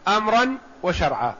أمرا 0.07 0.57
وشرعا. 0.83 1.35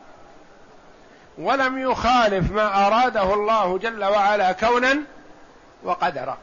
ولم 1.38 1.77
يخالف 1.77 2.51
ما 2.51 2.88
أراده 2.88 3.33
الله 3.33 3.77
جل 3.77 4.03
وعلا 4.03 4.51
كونا 4.51 4.97
وقدرا 5.83 6.38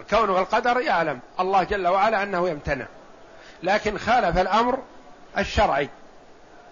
الكون 0.00 0.30
والقدر 0.30 0.80
يعلم 0.80 1.20
الله 1.40 1.62
جل 1.62 1.88
وعلا 1.88 2.22
أنه 2.22 2.48
يمتنع. 2.48 2.86
لكن 3.62 3.98
خالف 3.98 4.38
الأمر 4.38 4.78
الشرعي. 5.38 5.88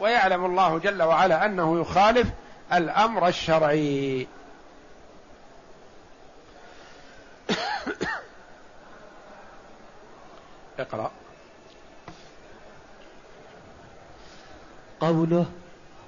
ويعلم 0.00 0.44
الله 0.44 0.78
جل 0.78 1.02
وعلا 1.02 1.44
أنه 1.44 1.80
يخالف 1.80 2.28
الأمر 2.72 3.28
الشرعي. 3.28 4.26
اقرأ. 10.78 11.10
قوله 15.00 15.46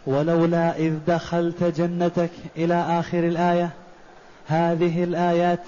ولولا 0.07 0.77
إذ 0.77 0.99
دخلت 1.07 1.65
جنتك 1.65 2.31
إلى 2.57 2.75
آخر 2.75 3.19
الآية 3.19 3.71
هذه 4.47 5.05
الآيات 5.05 5.61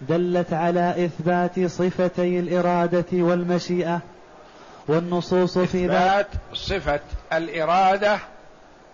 دلت 0.00 0.52
على 0.52 1.04
إثبات 1.04 1.66
صفتي 1.66 2.40
الإرادة 2.40 3.06
والمشيئة 3.12 4.00
والنصوص 4.88 5.58
في 5.58 5.86
ذلك. 5.86 6.26
صفة 6.54 7.00
الإرادة 7.32 8.18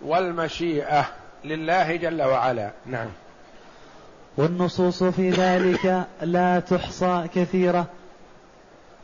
والمشيئة 0.01 1.05
لله 1.43 1.95
جل 1.95 2.21
وعلا. 2.21 2.71
نعم. 2.85 3.07
والنصوص 4.37 5.03
في 5.03 5.29
ذلك 5.29 6.05
لا 6.21 6.59
تحصى 6.59 7.27
كثيرة. 7.35 7.85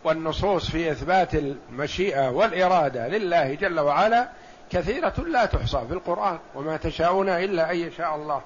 والنصوص 0.04 0.72
في 0.72 0.92
إثبات 0.92 1.36
المشيئة 1.36 2.30
والإرادة 2.30 3.08
لله 3.08 3.54
جل 3.54 3.80
وعلا 3.80 4.30
كثيرة 4.72 5.14
لا 5.28 5.46
تحصى 5.46 5.82
في 5.88 5.94
القرآن 5.94 6.40
وما 6.56 6.78
تشاءون 6.78 7.30
إلا 7.30 7.72
أن 7.72 7.78
يشاء 7.78 8.16
الله. 8.16 8.42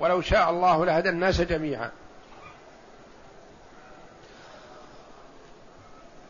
ولو 0.00 0.20
شاء 0.20 0.50
الله 0.50 0.84
لهدى 0.84 1.08
الناس 1.08 1.40
جميعا. 1.40 1.90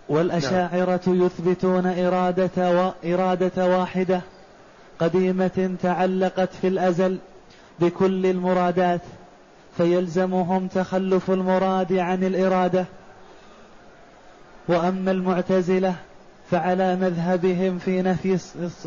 والأشاعرة 0.08 1.00
يثبتون 1.06 1.86
إرادة, 1.86 2.50
و... 2.56 2.92
إرادة 3.14 3.78
واحدة 3.78 4.20
قديمة 4.98 5.76
تعلقت 5.82 6.48
في 6.60 6.68
الأزل 6.68 7.18
بكل 7.80 8.26
المرادات 8.26 9.00
فيلزمهم 9.76 10.66
تخلف 10.66 11.30
المراد 11.30 11.92
عن 11.92 12.24
الإرادة. 12.24 12.84
وأما 14.68 15.10
المعتزلة 15.10 15.94
فعلى 16.50 16.96
مذهبهم 16.96 17.78
في 17.78 18.02
نفي 18.02 18.38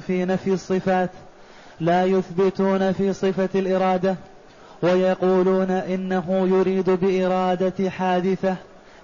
في 0.08 0.26
نفي 0.26 0.54
الصفات 0.54 1.10
لا 1.80 2.06
يثبتون 2.06 2.92
في 2.92 3.14
صفة 3.14 3.50
الإرادة 3.56 4.16
ويقولون 4.82 5.72
إنه 5.72 6.48
يريد 6.52 6.90
بإرادة 6.90 7.90
حادثة. 7.90 8.56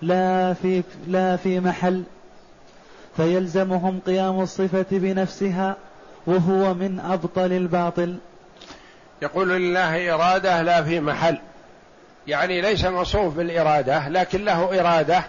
لا 0.02 0.54
في 0.54 0.84
لا 1.08 1.36
في 1.36 1.60
محل. 1.60 2.04
فيلزمهم 3.18 4.00
قيام 4.06 4.42
الصفة 4.42 4.86
بنفسها 4.92 5.76
وهو 6.28 6.74
من 6.74 7.00
أبطل 7.00 7.54
الباطل. 7.54 8.18
يقول 9.22 9.50
لله 9.50 10.14
إرادة 10.14 10.62
لا 10.62 10.84
في 10.84 11.00
محل. 11.00 11.38
يعني 12.28 12.62
ليس 12.62 12.86
موصوف 12.86 13.34
بالإرادة 13.34 14.10
لكن 14.10 14.46
له 14.46 14.80
إرادة 14.80 15.24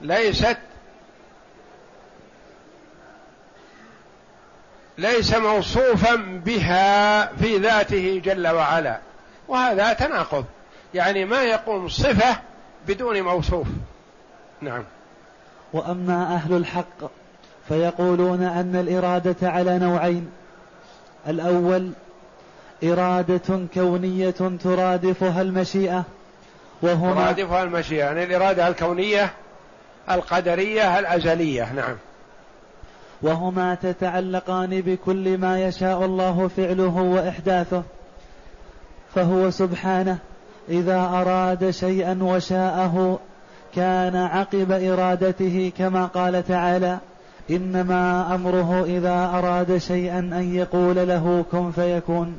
ليست 0.00 0.56
ليس 4.98 5.34
موصوفا 5.34 6.14
بها 6.44 7.26
في 7.26 7.56
ذاته 7.56 8.22
جل 8.24 8.48
وعلا. 8.48 8.98
وهذا 9.48 9.92
تناقض. 9.92 10.44
يعني 10.94 11.24
ما 11.24 11.42
يقوم 11.42 11.88
صفة 11.88 12.40
بدون 12.86 13.22
موصوف. 13.22 13.66
نعم. 14.60 14.82
وأما 15.72 16.34
أهل 16.34 16.56
الحق 16.56 17.10
فيقولون 17.68 18.42
أن 18.42 18.76
الإرادة 18.76 19.36
على 19.42 19.78
نوعين. 19.78 20.30
الأول 21.28 21.90
إرادة 22.84 23.66
كونية 23.74 24.30
ترادفها 24.64 25.42
المشيئة 25.42 26.04
وهما 26.82 27.32
ترادفها 27.32 27.62
المشيئة 27.62 27.98
يعني 28.04 28.24
الإرادة 28.24 28.68
الكونية 28.68 29.30
القدرية 30.10 30.98
الأزلية. 30.98 31.72
نعم. 31.72 31.96
وهما 33.22 33.74
تتعلقان 33.74 34.80
بكل 34.80 35.38
ما 35.38 35.60
يشاء 35.66 36.04
الله 36.04 36.50
فعله 36.56 36.96
وإحداثه. 36.96 37.82
فهو 39.14 39.50
سبحانه 39.50 40.18
إذا 40.68 41.00
أراد 41.00 41.70
شيئا 41.70 42.18
وشاءه 42.22 43.18
كان 43.78 44.16
عقب 44.16 44.72
إرادته 44.72 45.72
كما 45.78 46.06
قال 46.06 46.46
تعالى 46.46 46.98
إنما 47.50 48.34
أمره 48.34 48.84
إذا 48.84 49.30
أراد 49.38 49.78
شيئا 49.78 50.18
أن 50.18 50.54
يقول 50.54 50.96
له 50.96 51.44
كن 51.52 51.70
فيكون. 51.70 52.38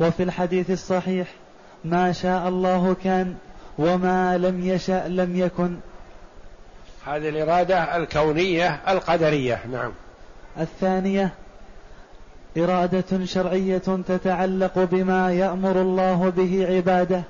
وفي 0.00 0.22
الحديث 0.22 0.70
الصحيح 0.70 1.28
ما 1.84 2.12
شاء 2.12 2.48
الله 2.48 2.96
كان 3.04 3.34
وما 3.78 4.38
لم 4.38 4.66
يشأ 4.66 5.08
لم 5.08 5.36
يكن. 5.36 5.76
هذه 7.06 7.28
الإرادة 7.28 7.96
الكونية 7.96 8.80
القدرية 8.88 9.60
نعم. 9.72 9.92
الثانية 10.60 11.30
إرادة 12.58 13.24
شرعية 13.24 14.02
تتعلق 14.08 14.78
بما 14.78 15.32
يأمر 15.32 15.80
الله 15.80 16.32
به 16.36 16.66
عباده. 16.76 17.22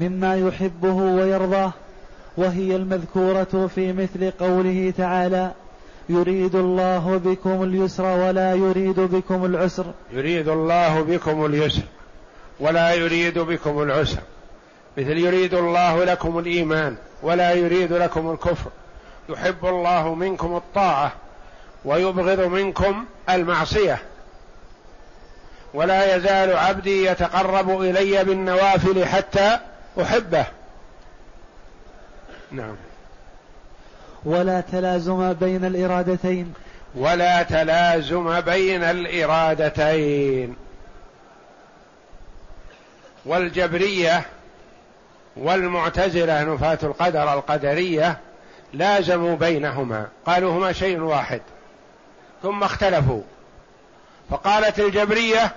مما 0.00 0.36
يحبه 0.36 0.92
ويرضاه 0.92 1.72
وهي 2.36 2.76
المذكورة 2.76 3.70
في 3.74 3.92
مثل 3.92 4.30
قوله 4.30 4.92
تعالى 4.98 5.50
يريد 6.08 6.54
الله 6.54 7.20
بكم 7.24 7.62
اليسر 7.62 8.04
ولا 8.04 8.54
يريد 8.54 9.00
بكم 9.00 9.44
العسر. 9.44 9.86
يريد 10.12 10.48
الله 10.48 11.00
بكم 11.00 11.44
اليسر 11.44 11.82
ولا 12.60 12.94
يريد 12.94 13.38
بكم 13.38 13.82
العسر. 13.82 14.18
مثل 14.98 15.18
يريد 15.18 15.54
الله 15.54 16.04
لكم 16.04 16.38
الإيمان 16.38 16.96
ولا 17.22 17.52
يريد 17.52 17.92
لكم 17.92 18.30
الكفر. 18.30 18.70
يحب 19.28 19.66
الله 19.66 20.14
منكم 20.14 20.56
الطاعة 20.56 21.12
ويبغض 21.84 22.40
منكم 22.40 23.04
المعصية. 23.30 23.98
ولا 25.74 26.16
يزال 26.16 26.56
عبدي 26.56 27.04
يتقرب 27.06 27.80
إلي 27.80 28.24
بالنوافل 28.24 29.04
حتى 29.04 29.58
أحبه. 29.98 30.46
نعم. 32.50 32.76
ولا 34.24 34.60
تلازم 34.60 35.32
بين 35.32 35.64
الإرادتين. 35.64 36.54
ولا 36.94 37.42
تلازم 37.42 38.40
بين 38.40 38.82
الإرادتين. 38.82 40.56
والجبرية 43.24 44.22
والمعتزلة 45.36 46.42
نفاة 46.44 46.78
القدر 46.82 47.32
القدرية 47.32 48.18
لازموا 48.72 49.36
بينهما. 49.36 50.08
قالوا 50.26 50.52
هما 50.52 50.72
شيء 50.72 51.00
واحد. 51.00 51.40
ثم 52.42 52.62
اختلفوا. 52.62 53.22
فقالت 54.30 54.80
الجبرية 54.80 55.52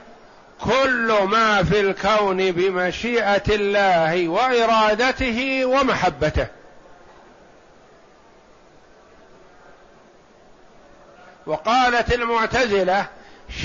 كل 0.61 1.17
ما 1.31 1.63
في 1.63 1.79
الكون 1.79 2.51
بمشيئة 2.51 3.43
الله 3.49 4.27
وإرادته 4.27 5.65
ومحبته. 5.65 6.47
وقالت 11.45 12.13
المعتزلة 12.13 13.05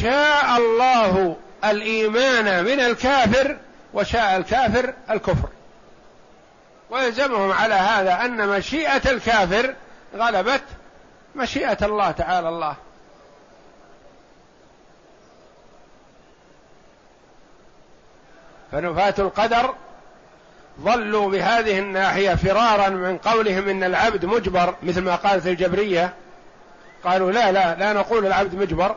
شاء 0.03 0.57
الله 0.57 1.37
الإيمان 1.65 2.65
من 2.65 2.81
الكافر 2.81 3.57
وشاء 3.95 4.37
الكافر 4.37 4.95
الكفر. 5.11 5.49
ويلزمهم 6.91 7.53
على 7.53 7.75
هذا 7.75 8.25
أن 8.25 8.49
مشيئة 8.49 9.11
الكافر 9.11 9.75
غلبت 10.17 10.63
مشيئة 11.35 11.87
الله 11.87 12.11
تعالى 12.11 12.49
الله. 12.49 12.77
فنفاة 18.73 19.15
القدر 19.19 19.75
ظلوا 20.81 21.31
بهذه 21.31 21.79
الناحية 21.79 22.35
فرارا 22.35 22.89
من 22.89 23.19
قولهم 23.19 23.69
إن 23.69 23.85
العبد 23.85 24.25
مجبر 24.25 24.75
مثل 24.83 25.01
ما 25.01 25.17
قالت 25.17 25.47
الجبرية. 25.47 26.15
قالوا 27.05 27.33
لا 27.33 27.53
لا 27.53 27.75
لا 27.75 27.93
نقول 27.93 28.27
العبد 28.27 28.55
مجبر 28.55 28.95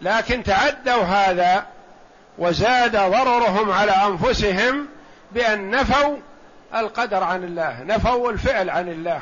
لكن 0.00 0.42
تعدوا 0.42 1.02
هذا 1.02 1.66
وزاد 2.38 2.96
ضررهم 2.96 3.70
على 3.70 3.92
أنفسهم 3.92 4.86
بأن 5.32 5.70
نفوا 5.70 6.16
القدر 6.74 7.24
عن 7.24 7.44
الله 7.44 7.82
نفوا 7.82 8.30
الفعل 8.30 8.70
عن 8.70 8.88
الله 8.88 9.20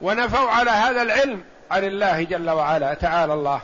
ونفوا 0.00 0.50
على 0.50 0.70
هذا 0.70 1.02
العلم 1.02 1.44
عن 1.70 1.84
الله 1.84 2.22
جل 2.22 2.50
وعلا 2.50 2.94
تعالى 2.94 3.34
الله. 3.34 3.60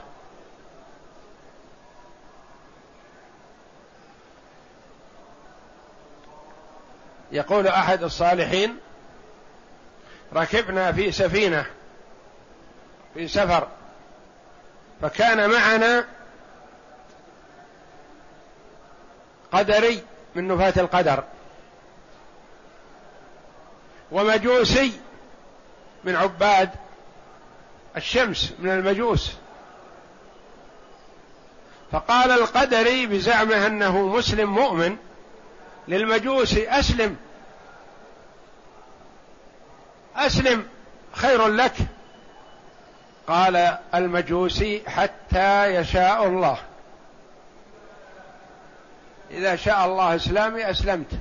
يقول 7.33 7.67
أحد 7.67 8.03
الصالحين 8.03 8.77
ركبنا 10.35 10.93
في 10.93 11.13
سفينة 11.13 11.67
في 13.15 13.29
سفر 13.29 13.69
فكان 15.03 15.51
معنا 15.51 16.05
قدري 19.53 20.03
من 20.35 20.49
نفاة 20.49 20.75
القدر 20.77 21.25
ومجوسي 24.13 24.93
من 26.05 26.17
عباد 26.17 26.71
الشمس 27.97 28.53
من 28.59 28.71
المجوس. 28.71 29.33
فقال 31.93 32.31
القدري 32.31 33.07
بزعمه 33.07 33.67
أنه 33.67 34.07
مسلم 34.07 34.51
مؤمن 34.51 34.97
للمجوسي 35.91 36.69
أسلم. 36.69 37.17
أسلم 40.17 40.67
خير 41.13 41.47
لك. 41.49 41.75
قال 43.27 43.79
المجوسي 43.95 44.83
حتى 44.87 45.75
يشاء 45.75 46.27
الله. 46.27 46.59
إذا 49.31 49.57
شاء 49.57 49.85
الله 49.85 50.17
إسلامي 50.17 50.71
أسلمت. 50.71 51.13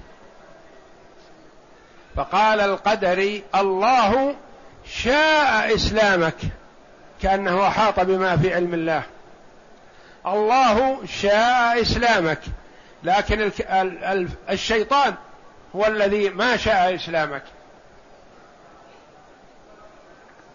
فقال 2.15 2.60
القدري 2.60 3.43
الله 3.55 4.36
شاء 4.86 5.75
إسلامك 5.75 6.38
كأنه 7.21 7.67
أحاط 7.67 7.99
بما 7.99 8.38
في 8.38 8.53
علم 8.53 8.73
الله. 8.73 9.03
الله 10.25 11.05
شاء 11.05 11.82
إسلامك. 11.82 12.39
لكن 13.03 13.51
الشيطان 14.49 15.15
هو 15.75 15.85
الذي 15.85 16.29
ما 16.29 16.57
شاء 16.57 16.95
إسلامك. 16.95 17.43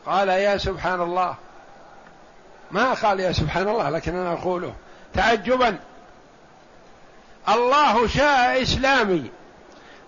قال 0.07 0.29
يا 0.29 0.57
سبحان 0.57 1.01
الله 1.01 1.35
ما 2.71 2.93
قال 2.93 3.21
يا 3.21 3.33
سبحان 3.33 3.69
الله 3.69 3.91
لكن 3.91 4.17
أنا 4.17 4.33
أقوله. 4.33 4.75
تعجبا. 5.15 5.79
الله 7.49 8.07
شاء 8.07 8.63
إسلامي 8.63 9.31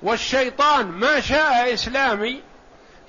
والشيطان 0.03 0.87
ما 0.87 1.21
شاء 1.21 1.75
إسلامي 1.75 2.43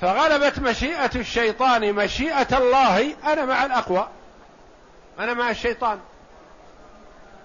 فغلبت 0.01 0.59
مشيئة 0.59 1.11
الشيطان 1.15 1.93
مشيئة 1.93 2.57
الله. 2.57 3.15
أنا 3.25 3.45
مع 3.45 3.65
الأقوى. 3.65 4.07
أنا 5.19 5.33
مع 5.33 5.49
الشيطان. 5.49 5.99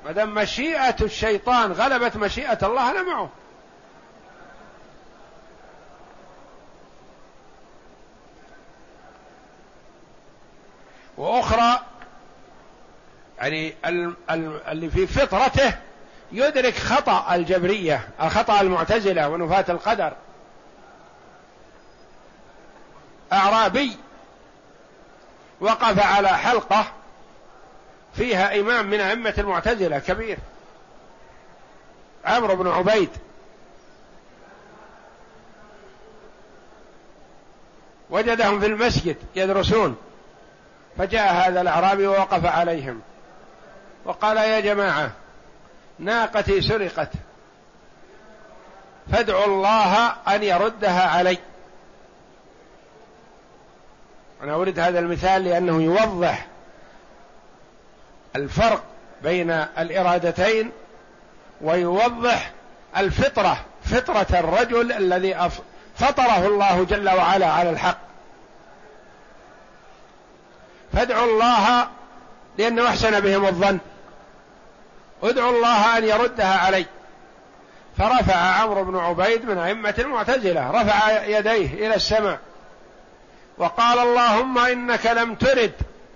ما 0.04 0.12
دام 0.12 0.34
مشيئة 0.34 0.96
الشيطان 1.00 1.72
غلبت 1.72 2.16
مشيئة 2.16 2.58
الله 2.66 2.90
أنا 2.90 3.02
معه. 3.02 3.30
وأخرى 11.16 11.80
يعني 13.38 13.74
اللي 14.68 14.90
في 14.90 15.06
فطرته 15.06 15.74
يدرك 16.32 16.74
خطأ 16.74 17.34
الجبرية 17.34 18.08
خطأ 18.18 18.60
المعتزلة 18.60 19.28
ونفاة 19.28 19.64
القدر. 19.68 20.12
أعرابي 23.32 23.96
وقف 25.60 25.98
على 26.06 26.28
حلقة 26.28 26.92
فيها 28.14 28.60
إمام 28.60 28.86
من 28.86 29.00
أئمة 29.00 29.34
المعتزلة 29.38 29.98
كبير. 29.98 30.38
عمرو 32.24 32.56
بن 32.56 32.68
عبيد. 32.68 33.10
وجدهم 38.10 38.60
في 38.60 38.66
المسجد 38.66 39.16
يدرسون. 39.36 39.96
فجاء 40.98 41.34
هذا 41.34 41.60
الأعرابي 41.60 42.06
ووقف 42.06 42.46
عليهم. 42.46 43.00
وقال 44.04 44.36
يا 44.36 44.60
جماعة 44.60 45.12
ناقتي 45.98 46.60
سرقت. 46.60 47.10
فادعوا 49.12 49.44
الله 49.44 50.08
أن 50.08 50.42
يردها 50.42 51.08
علي. 51.08 51.38
أنا 54.42 54.54
أريد 54.54 54.78
هذا 54.78 54.98
المثال 54.98 55.44
لأنه 55.44 55.82
يوضح 55.82 56.46
الفرق 58.36 58.82
بين 59.22 59.50
الإرادتين 59.50 60.72
ويوضح 61.60 62.50
الفطرة 62.96 63.64
فطرة 63.84 64.26
الرجل 64.38 64.92
الذي 64.92 65.50
فطره 65.96 66.46
الله 66.46 66.84
جل 66.84 67.08
وعلا 67.08 67.46
على 67.46 67.70
الحق. 67.70 67.98
فادعوا 70.92 71.24
الله 71.24 71.88
لأنه 72.58 72.88
أحسن 72.88 73.20
بهم 73.20 73.46
الظن. 73.46 73.78
ادعوا 75.22 75.50
الله 75.50 75.98
أن 75.98 76.04
يردها 76.04 76.58
علي. 76.58 76.86
فرفع 77.98 78.36
عمرو 78.36 78.84
بن 78.84 78.98
عبيد 78.98 79.44
من 79.44 79.58
أئمة 79.58 79.94
المعتزلة 79.98 80.70
رفع 80.70 81.24
يديه 81.24 81.86
إلى 81.86 81.94
السماء 81.94 82.38
وقال 83.58 83.98
اللهم 83.98 84.58
إنك 84.58 85.06
لم 85.06 85.34
ترد 85.34 85.72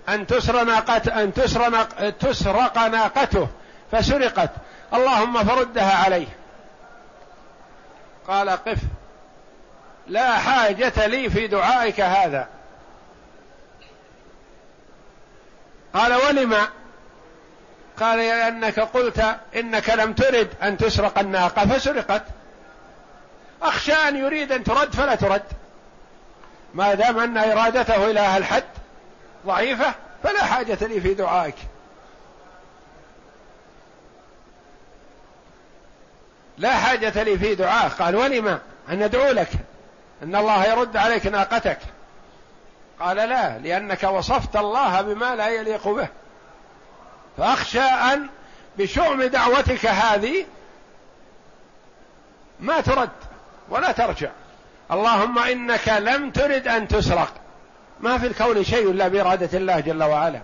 أن 0.09 0.27
تسر 0.27 0.63
ناقة 0.63 1.23
أن 1.23 1.33
تسر 1.33 1.83
تسرق 2.11 2.77
ناقته 2.77 3.47
فسرقت. 3.91 4.51
اللهم 4.93 5.43
فردها 5.43 6.03
عليه. 6.03 6.27
قال 8.27 8.49
قف. 8.49 8.79
لا 10.07 10.37
حاجة 10.37 11.05
لي 11.05 11.29
في 11.29 11.47
دعائك 11.47 12.01
هذا. 12.01 12.47
قال 15.93 16.13
ولم؟ 16.13 16.55
قال 17.99 18.17
لأنك 18.19 18.79
قلت 18.79 19.37
إنك 19.55 19.89
لم 19.89 20.13
ترد 20.13 20.49
أن 20.63 20.77
تسرق 20.77 21.19
الناقة 21.19 21.65
فسرقت. 21.65 22.23
أخشى 23.61 23.93
أن 23.93 24.15
يريد 24.15 24.51
أن 24.51 24.63
ترد 24.63 24.93
فلا 24.93 25.15
ترد. 25.15 25.43
ما 26.73 26.93
دام 26.93 27.19
أن 27.19 27.37
إرادته 27.37 28.11
إلى 28.11 28.37
الحد 28.37 28.63
ضعيفة 29.45 29.93
فلا 30.23 30.43
حاجة 30.43 30.77
لي 30.81 31.01
في 31.01 31.13
دعائك. 31.13 31.55
لا 36.57 36.73
حاجة 36.73 37.23
لي 37.23 37.37
في 37.37 37.55
دعاء. 37.55 37.89
قال 37.89 38.15
ولم 38.15 38.47
أن 38.89 39.03
ندعو 39.05 39.31
لك. 39.31 39.49
أن 40.23 40.35
الله 40.35 40.65
يرد 40.65 40.97
عليك 40.97 41.27
ناقتك. 41.27 41.79
قال 42.99 43.17
لا 43.17 43.57
لأنك 43.57 44.03
وصفت 44.03 44.55
الله 44.55 45.01
بما 45.01 45.35
لا 45.35 45.47
يليق 45.47 45.87
به. 45.87 46.07
فأخشى 47.37 47.79
أن 47.81 48.29
بشؤم 48.77 49.23
دعوتك 49.23 49.85
هذه 49.85 50.45
ما 52.59 52.81
ترد 52.81 53.09
ولا 53.69 53.91
ترجع. 53.91 54.29
اللهم 54.91 55.39
إنك 55.39 55.89
لم 55.89 56.31
ترد 56.31 56.67
أن 56.67 56.87
تسرق. 56.87 57.33
ما 57.99 58.17
في 58.17 58.27
الكون 58.27 58.63
شيء 58.63 58.91
إلا 58.91 59.07
بإرادة 59.07 59.57
الله 59.57 59.79
جل 59.79 60.03
وعلا. 60.03 60.41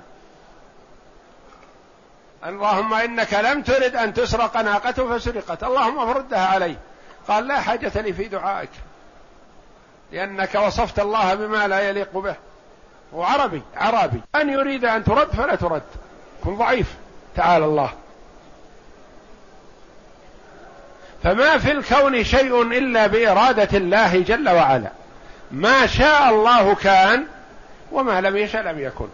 اللهم 2.45 2.93
إنك 2.93 3.33
لم 3.33 3.61
ترد 3.61 3.95
أن 3.95 4.13
تسرق 4.13 4.57
ناقته 4.57 5.17
فسرقت. 5.17 5.63
اللهم 5.63 6.13
فردها 6.13 6.47
عليه 6.47 6.75
قال 7.27 7.47
لا 7.47 7.61
حاجة 7.61 8.01
لي 8.01 8.13
في 8.13 8.23
دعائك. 8.23 8.69
لأنك 10.11 10.55
وصفت 10.55 10.99
الله 10.99 11.33
بما 11.33 11.67
لا 11.67 11.79
يليق 11.79 12.17
به. 12.17 12.35
وعربي 13.13 13.61
عربي. 13.75 14.21
أن 14.35 14.49
يريد 14.49 14.85
أن 14.85 15.03
ترد 15.03 15.27
فلا 15.27 15.55
ترد. 15.55 15.83
كن 16.43 16.57
ضعيف. 16.57 16.93
تعالى 17.35 17.65
الله. 17.65 17.89
فما 21.23 21.57
في 21.57 21.71
الكون 21.71 22.23
شيء 22.23 22.61
إلا 22.61 23.07
بإرادة 23.07 23.77
الله 23.77 24.19
جل 24.19 24.49
وعلا. 24.49 24.89
ما 25.51 25.85
شاء 25.85 26.29
الله 26.29 26.75
كان 26.75 27.27
وما 27.93 28.21
لم 28.21 28.37
يشأ 28.37 28.57
لم 28.57 28.79
يكن. 28.79 29.07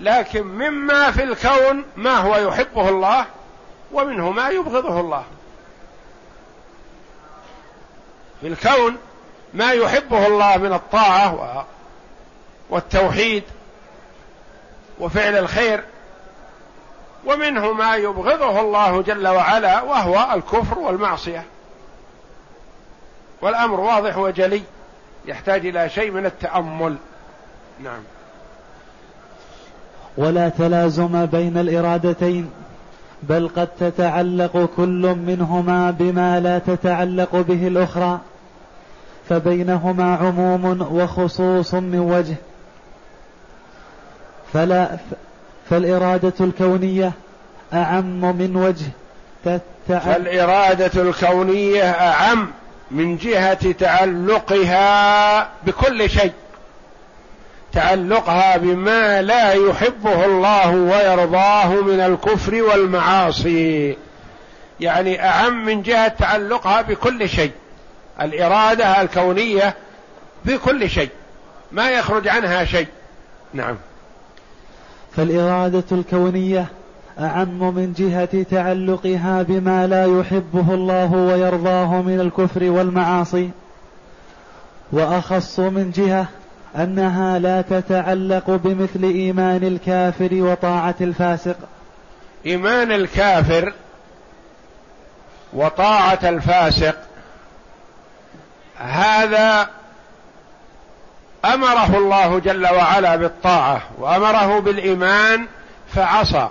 لكن 0.00 0.42
مما 0.42 1.10
في 1.10 1.22
الكون 1.22 1.84
ما 1.96 2.16
هو 2.16 2.36
يحبه 2.36 2.88
الله 2.88 3.26
ومنه 3.92 4.30
ما 4.30 4.48
يبغضه 4.48 5.00
الله. 5.00 5.24
في 8.40 8.46
الكون 8.46 8.96
ما 9.54 9.72
يحبه 9.72 10.26
الله 10.26 10.56
من 10.56 10.72
الطاعة 10.72 11.66
والتوحيد 12.70 13.42
وفعل 15.00 15.36
الخير 15.36 15.84
ومنه 17.24 17.72
ما 17.72 17.96
يبغضه 17.96 18.60
الله 18.60 19.02
جل 19.02 19.28
وعلا 19.28 19.82
وهو 19.82 20.34
الكفر 20.34 20.78
والمعصية. 20.78 21.44
والأمر 23.42 23.80
واضح 23.80 24.18
وجلي 24.18 24.62
يحتاج 25.24 25.66
إلى 25.66 25.88
شيء 25.88 26.10
من 26.10 26.26
التأمل. 26.26 26.96
نعم. 27.84 28.00
ولا 30.16 30.48
تلازم 30.48 31.26
بين 31.26 31.58
الإرادتين 31.58 32.50
بل 33.22 33.48
قد 33.56 33.68
تتعلق 33.80 34.70
كل 34.76 35.16
منهما 35.26 35.90
بما 35.90 36.40
لا 36.40 36.58
تتعلق 36.58 37.36
به 37.36 37.66
الأخرى 37.66 38.20
فبينهما 39.28 40.16
عموم 40.16 40.86
وخصوص 40.92 41.74
من 41.74 41.98
وجه. 41.98 42.34
فلا 44.52 44.96
فالإرادة 45.70 46.32
الكونية 46.40 47.12
أعم 47.72 48.36
من 48.36 48.56
وجه 48.56 48.86
فالإرادة 49.88 51.02
الكونية 51.02 51.90
أعم 51.90 52.50
من 52.90 53.16
جهة 53.16 53.72
تعلقها 53.72 55.48
بكل 55.66 56.10
شيء. 56.10 56.32
تعلقها 57.76 58.56
بما 58.56 59.22
لا 59.22 59.52
يحبه 59.52 60.24
الله 60.24 60.70
ويرضاه 60.70 61.68
من 61.68 62.00
الكفر 62.00 62.62
والمعاصي. 62.62 63.96
يعني 64.80 65.24
أعم 65.28 65.64
من 65.64 65.82
جهة 65.82 66.08
تعلقها 66.08 66.82
بكل 66.82 67.28
شيء. 67.28 67.50
الإرادة 68.20 69.02
الكونية 69.02 69.74
بكل 70.44 70.90
شيء. 70.90 71.10
ما 71.72 71.90
يخرج 71.90 72.28
عنها 72.28 72.64
شيء. 72.64 72.86
نعم. 73.54 73.76
فالإرادة 75.16 75.84
الكونية 75.92 76.66
أعم 77.20 77.74
من 77.74 77.92
جهة 77.92 78.42
تعلقها 78.42 79.42
بما 79.42 79.86
لا 79.86 80.20
يحبه 80.20 80.74
الله 80.74 81.12
ويرضاه 81.12 82.02
من 82.02 82.20
الكفر 82.20 82.64
والمعاصي. 82.64 83.50
وأخص 84.92 85.60
من 85.60 85.90
جهة 85.90 86.26
أنها 86.76 87.38
لا 87.38 87.62
تتعلق 87.62 88.50
بمثل 88.50 89.02
إيمان 89.02 89.64
الكافر 89.64 90.28
وطاعة 90.32 90.94
الفاسق. 91.00 91.56
إيمان 92.46 92.92
الكافر 92.92 93.72
وطاعة 95.52 96.18
الفاسق 96.22 96.96
هذا 98.78 99.68
أمره 101.44 101.96
الله 101.96 102.38
جل 102.38 102.66
وعلا 102.66 103.16
بالطاعة 103.16 103.82
وأمره 103.98 104.60
بالإيمان 104.60 105.46
فعصى. 105.94 106.48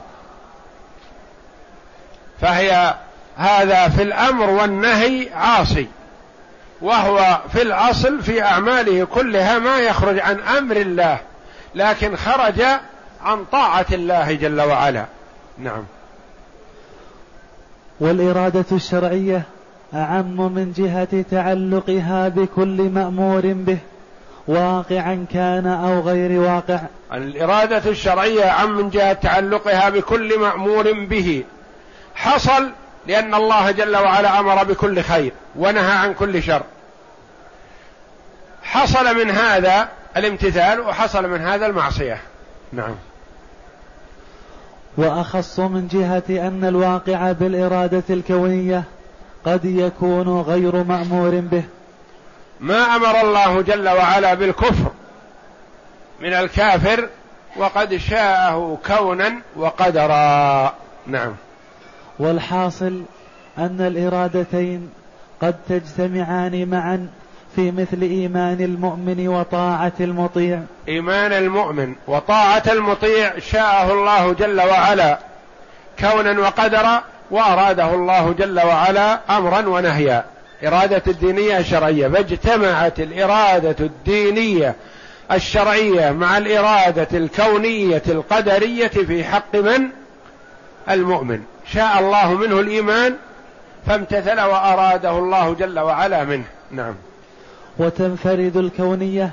فهي 2.42 2.96
هذا 3.38 3.90
في 3.90 4.02
الأمر 4.02 4.50
والنهي 4.50 5.34
عاصي. 5.34 5.88
وهو 6.86 7.42
في 7.54 7.62
الأصل 7.62 8.22
في 8.22 8.44
أعماله 8.44 9.06
كلها 9.06 9.60
ما 9.60 9.80
يخرج 9.80 10.20
عن 10.20 10.40
أمر 10.40 10.76
الله 10.76 11.18
لكن 11.76 12.16
خرج 12.16 12.62
عن 13.24 13.46
طاعة 13.52 13.86
الله 13.92 14.34
جل 14.34 14.62
وعلا. 14.62 15.06
نعم. 15.58 15.84
والإرادة 18.00 18.66
الشرعية 18.72 19.42
أعم 19.94 20.54
من 20.54 20.74
جهة 20.78 21.22
تعلقها 21.32 22.28
بكل 22.30 22.82
مأمور 22.82 23.42
به 23.46 23.78
واقعا 24.48 25.26
كان 25.34 25.68
أو 25.68 26.00
غير 26.00 26.40
واقع. 26.40 26.80
الإرادة 27.14 27.92
الشرعية 27.92 28.50
أعم 28.50 28.78
من 28.78 28.90
جهة 28.90 29.14
تعلقها 29.14 29.90
بكل 29.90 30.40
مأمور 30.40 30.92
به. 30.92 31.44
حصل 32.16 32.70
لأن 33.08 33.34
الله 33.34 33.72
جل 33.72 33.96
وعلا 33.96 34.40
أمر 34.40 34.64
بكل 34.64 35.02
خير 35.02 35.32
ونهى 35.56 35.92
عن 35.92 36.14
كل 36.14 36.44
شر. 36.44 36.64
حصل 38.66 39.16
من 39.16 39.32
هذا 39.32 39.90
الامتثال 40.18 40.80
وحصل 40.80 41.30
من 41.30 41.42
هذا 41.42 41.66
المعصية. 41.66 42.22
نعم. 42.74 42.96
وأخص 44.98 45.60
من 45.60 45.88
جهة 45.88 46.48
أن 46.48 46.66
الواقع 46.66 47.32
بالإرادة 47.32 48.04
الكونية 48.10 48.84
قد 49.46 49.66
يكون 49.66 50.42
غير 50.42 50.84
مأمور 50.84 51.40
به. 51.40 51.64
ما 52.60 52.96
أمر 52.96 53.22
الله 53.22 53.62
جل 53.62 53.90
وعلا 53.90 54.34
بالكفر 54.34 54.92
من 56.20 56.34
الكافر 56.34 57.10
وقد 57.58 57.96
شاءه 57.96 58.78
كونا 58.88 59.36
وقدرا. 59.56 60.74
نعم. 61.08 61.36
والحاصل 62.20 63.04
أن 63.58 63.82
الإرادتين 63.82 64.90
قد 65.42 65.56
تجتمعان 65.70 66.70
معا 66.70 67.08
في 67.56 67.72
مثل 67.72 68.02
إيمان 68.02 68.62
المؤمن 68.62 69.28
وطاعة 69.28 69.94
المطيع. 70.00 70.62
إيمان 70.88 71.34
المؤمن 71.34 71.96
وطاعة 72.08 72.64
المطيع 72.72 73.40
شاءه 73.40 73.94
الله 73.94 74.34
جل 74.34 74.62
وعلا 74.62 75.20
كونا 76.00 76.40
وقدرا 76.40 77.04
وأراده 77.32 77.94
الله 77.94 78.34
جل 78.34 78.60
وعلا 78.60 79.20
أمرا 79.38 79.68
ونهيا. 79.68 80.26
إرادة 80.68 81.02
الدينية 81.08 81.58
الشرعية. 81.58 82.08
فاجتمعت 82.08 83.00
الإرادة 83.00 83.76
الدينية 83.80 84.76
الشرعية 85.32 86.12
مع 86.12 86.38
الإرادة 86.38 87.08
الكونية 87.14 88.04
القدرية 88.08 88.88
في 88.88 89.24
حق 89.24 89.56
من؟ 89.56 89.90
المؤمن. 90.90 91.42
شاء 91.74 92.00
الله 92.00 92.34
منه 92.34 92.60
الإيمان 92.60 93.16
فامتثل 93.88 94.42
وأراده 94.42 95.20
الله 95.20 95.54
جل 95.54 95.80
وعلا 95.80 96.24
منه. 96.24 96.46
نعم. 96.72 96.96
وتنفرد 97.80 98.58
الكونية 98.58 99.32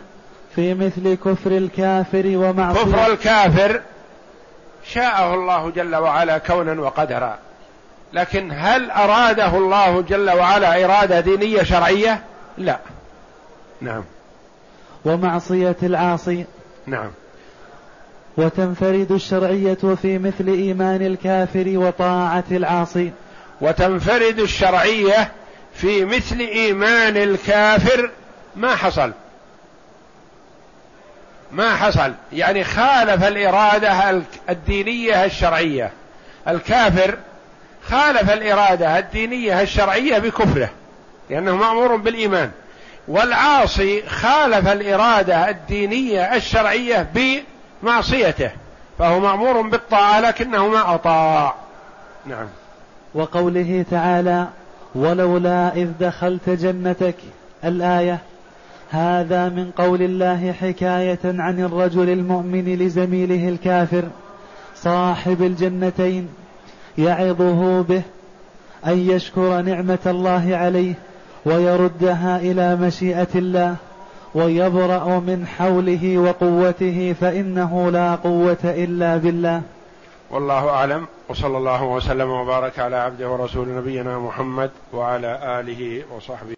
في 0.54 0.74
مثل 0.74 1.14
كفر 1.14 1.50
الكافر 1.50 2.22
ومعصية. 2.26 2.82
كفر 2.82 3.12
الكافر 3.12 3.80
شاءه 4.86 5.34
الله 5.34 5.70
جل 5.70 5.96
وعلا 5.96 6.38
كونا 6.38 6.80
وقدرا. 6.80 7.38
لكن 8.12 8.50
هل 8.52 8.90
أراده 8.90 9.56
الله 9.56 10.00
جل 10.00 10.30
وعلا 10.30 10.84
إرادة 10.84 11.20
دينية 11.20 11.62
شرعية؟ 11.62 12.22
لا. 12.58 12.78
نعم. 13.80 14.04
ومعصية 15.04 15.76
العاصي. 15.82 16.44
نعم. 16.86 17.10
وتنفرد 18.36 19.12
الشرعية 19.12 19.74
في 20.02 20.18
مثل 20.18 20.46
إيمان 20.48 21.02
الكافر 21.02 21.64
وطاعة 21.66 22.44
العاصي. 22.50 23.12
وتنفرد 23.60 24.38
الشرعية 24.38 25.32
في 25.74 26.04
مثل 26.04 26.38
إيمان 26.38 27.16
الكافر 27.16 28.10
ما 28.56 28.76
حصل. 28.76 29.12
ما 31.52 31.76
حصل. 31.76 32.12
يعني 32.32 32.64
خالف 32.64 33.24
الإرادة 33.24 34.22
الدينية 34.48 35.24
الشرعية. 35.24 35.92
الكافر 36.48 37.18
خالف 37.84 38.30
الإرادة 38.30 38.98
الدينية 38.98 39.62
الشرعية 39.62 40.18
بكفره 40.18 40.70
لأنه 41.30 41.56
مأمور 41.56 41.96
بالإيمان. 41.96 42.50
والعاصي 43.08 44.08
خالف 44.08 44.68
الإرادة 44.68 45.48
الدينية 45.48 46.34
الشرعية 46.34 47.08
بمعصيته 47.82 48.50
فهو 48.98 49.20
مأمور 49.20 49.60
بالطاعة 49.60 50.20
لكنه 50.20 50.68
ما 50.68 50.94
أطاع. 50.94 51.54
نعم. 52.26 52.46
وقوله 53.14 53.84
تعالى 53.90 54.46
ولولا 54.94 55.72
إذ 55.74 55.88
دخلت 56.00 56.50
جنتك 56.50 57.16
الآية 57.64 58.18
هذا 58.92 59.48
من 59.48 59.70
قول 59.70 60.02
الله 60.02 60.52
حكاية 60.52 61.18
عن 61.24 61.60
الرجل 61.60 62.10
المؤمن 62.10 62.64
لزميله 62.64 63.48
الكافر 63.48 64.04
صاحب 64.74 65.42
الجنتين 65.42 66.28
يعظه 66.98 67.82
به 67.82 68.02
أن 68.86 68.98
يشكر 69.10 69.60
نعمة 69.60 69.98
الله 70.06 70.56
عليه 70.56 70.94
ويردها 71.44 72.36
إلى 72.36 72.76
مشيئة 72.76 73.28
الله 73.34 73.76
ويبرأ 74.34 75.20
من 75.20 75.46
حوله 75.46 76.18
وقوته 76.18 77.14
فإنه 77.20 77.90
لا 77.90 78.14
قوة 78.14 78.64
إلا 78.64 79.16
بالله. 79.16 79.62
والله 80.30 80.68
أعلم 80.68 81.06
وصلى 81.28 81.58
الله 81.58 81.84
وسلم 81.84 82.30
وبارك 82.30 82.78
على 82.78 82.96
عبده 82.96 83.30
ورسول 83.30 83.68
نبينا 83.68 84.18
محمد 84.18 84.70
وعلى 84.92 85.60
آله 85.60 86.02
وصحبه 86.16 86.50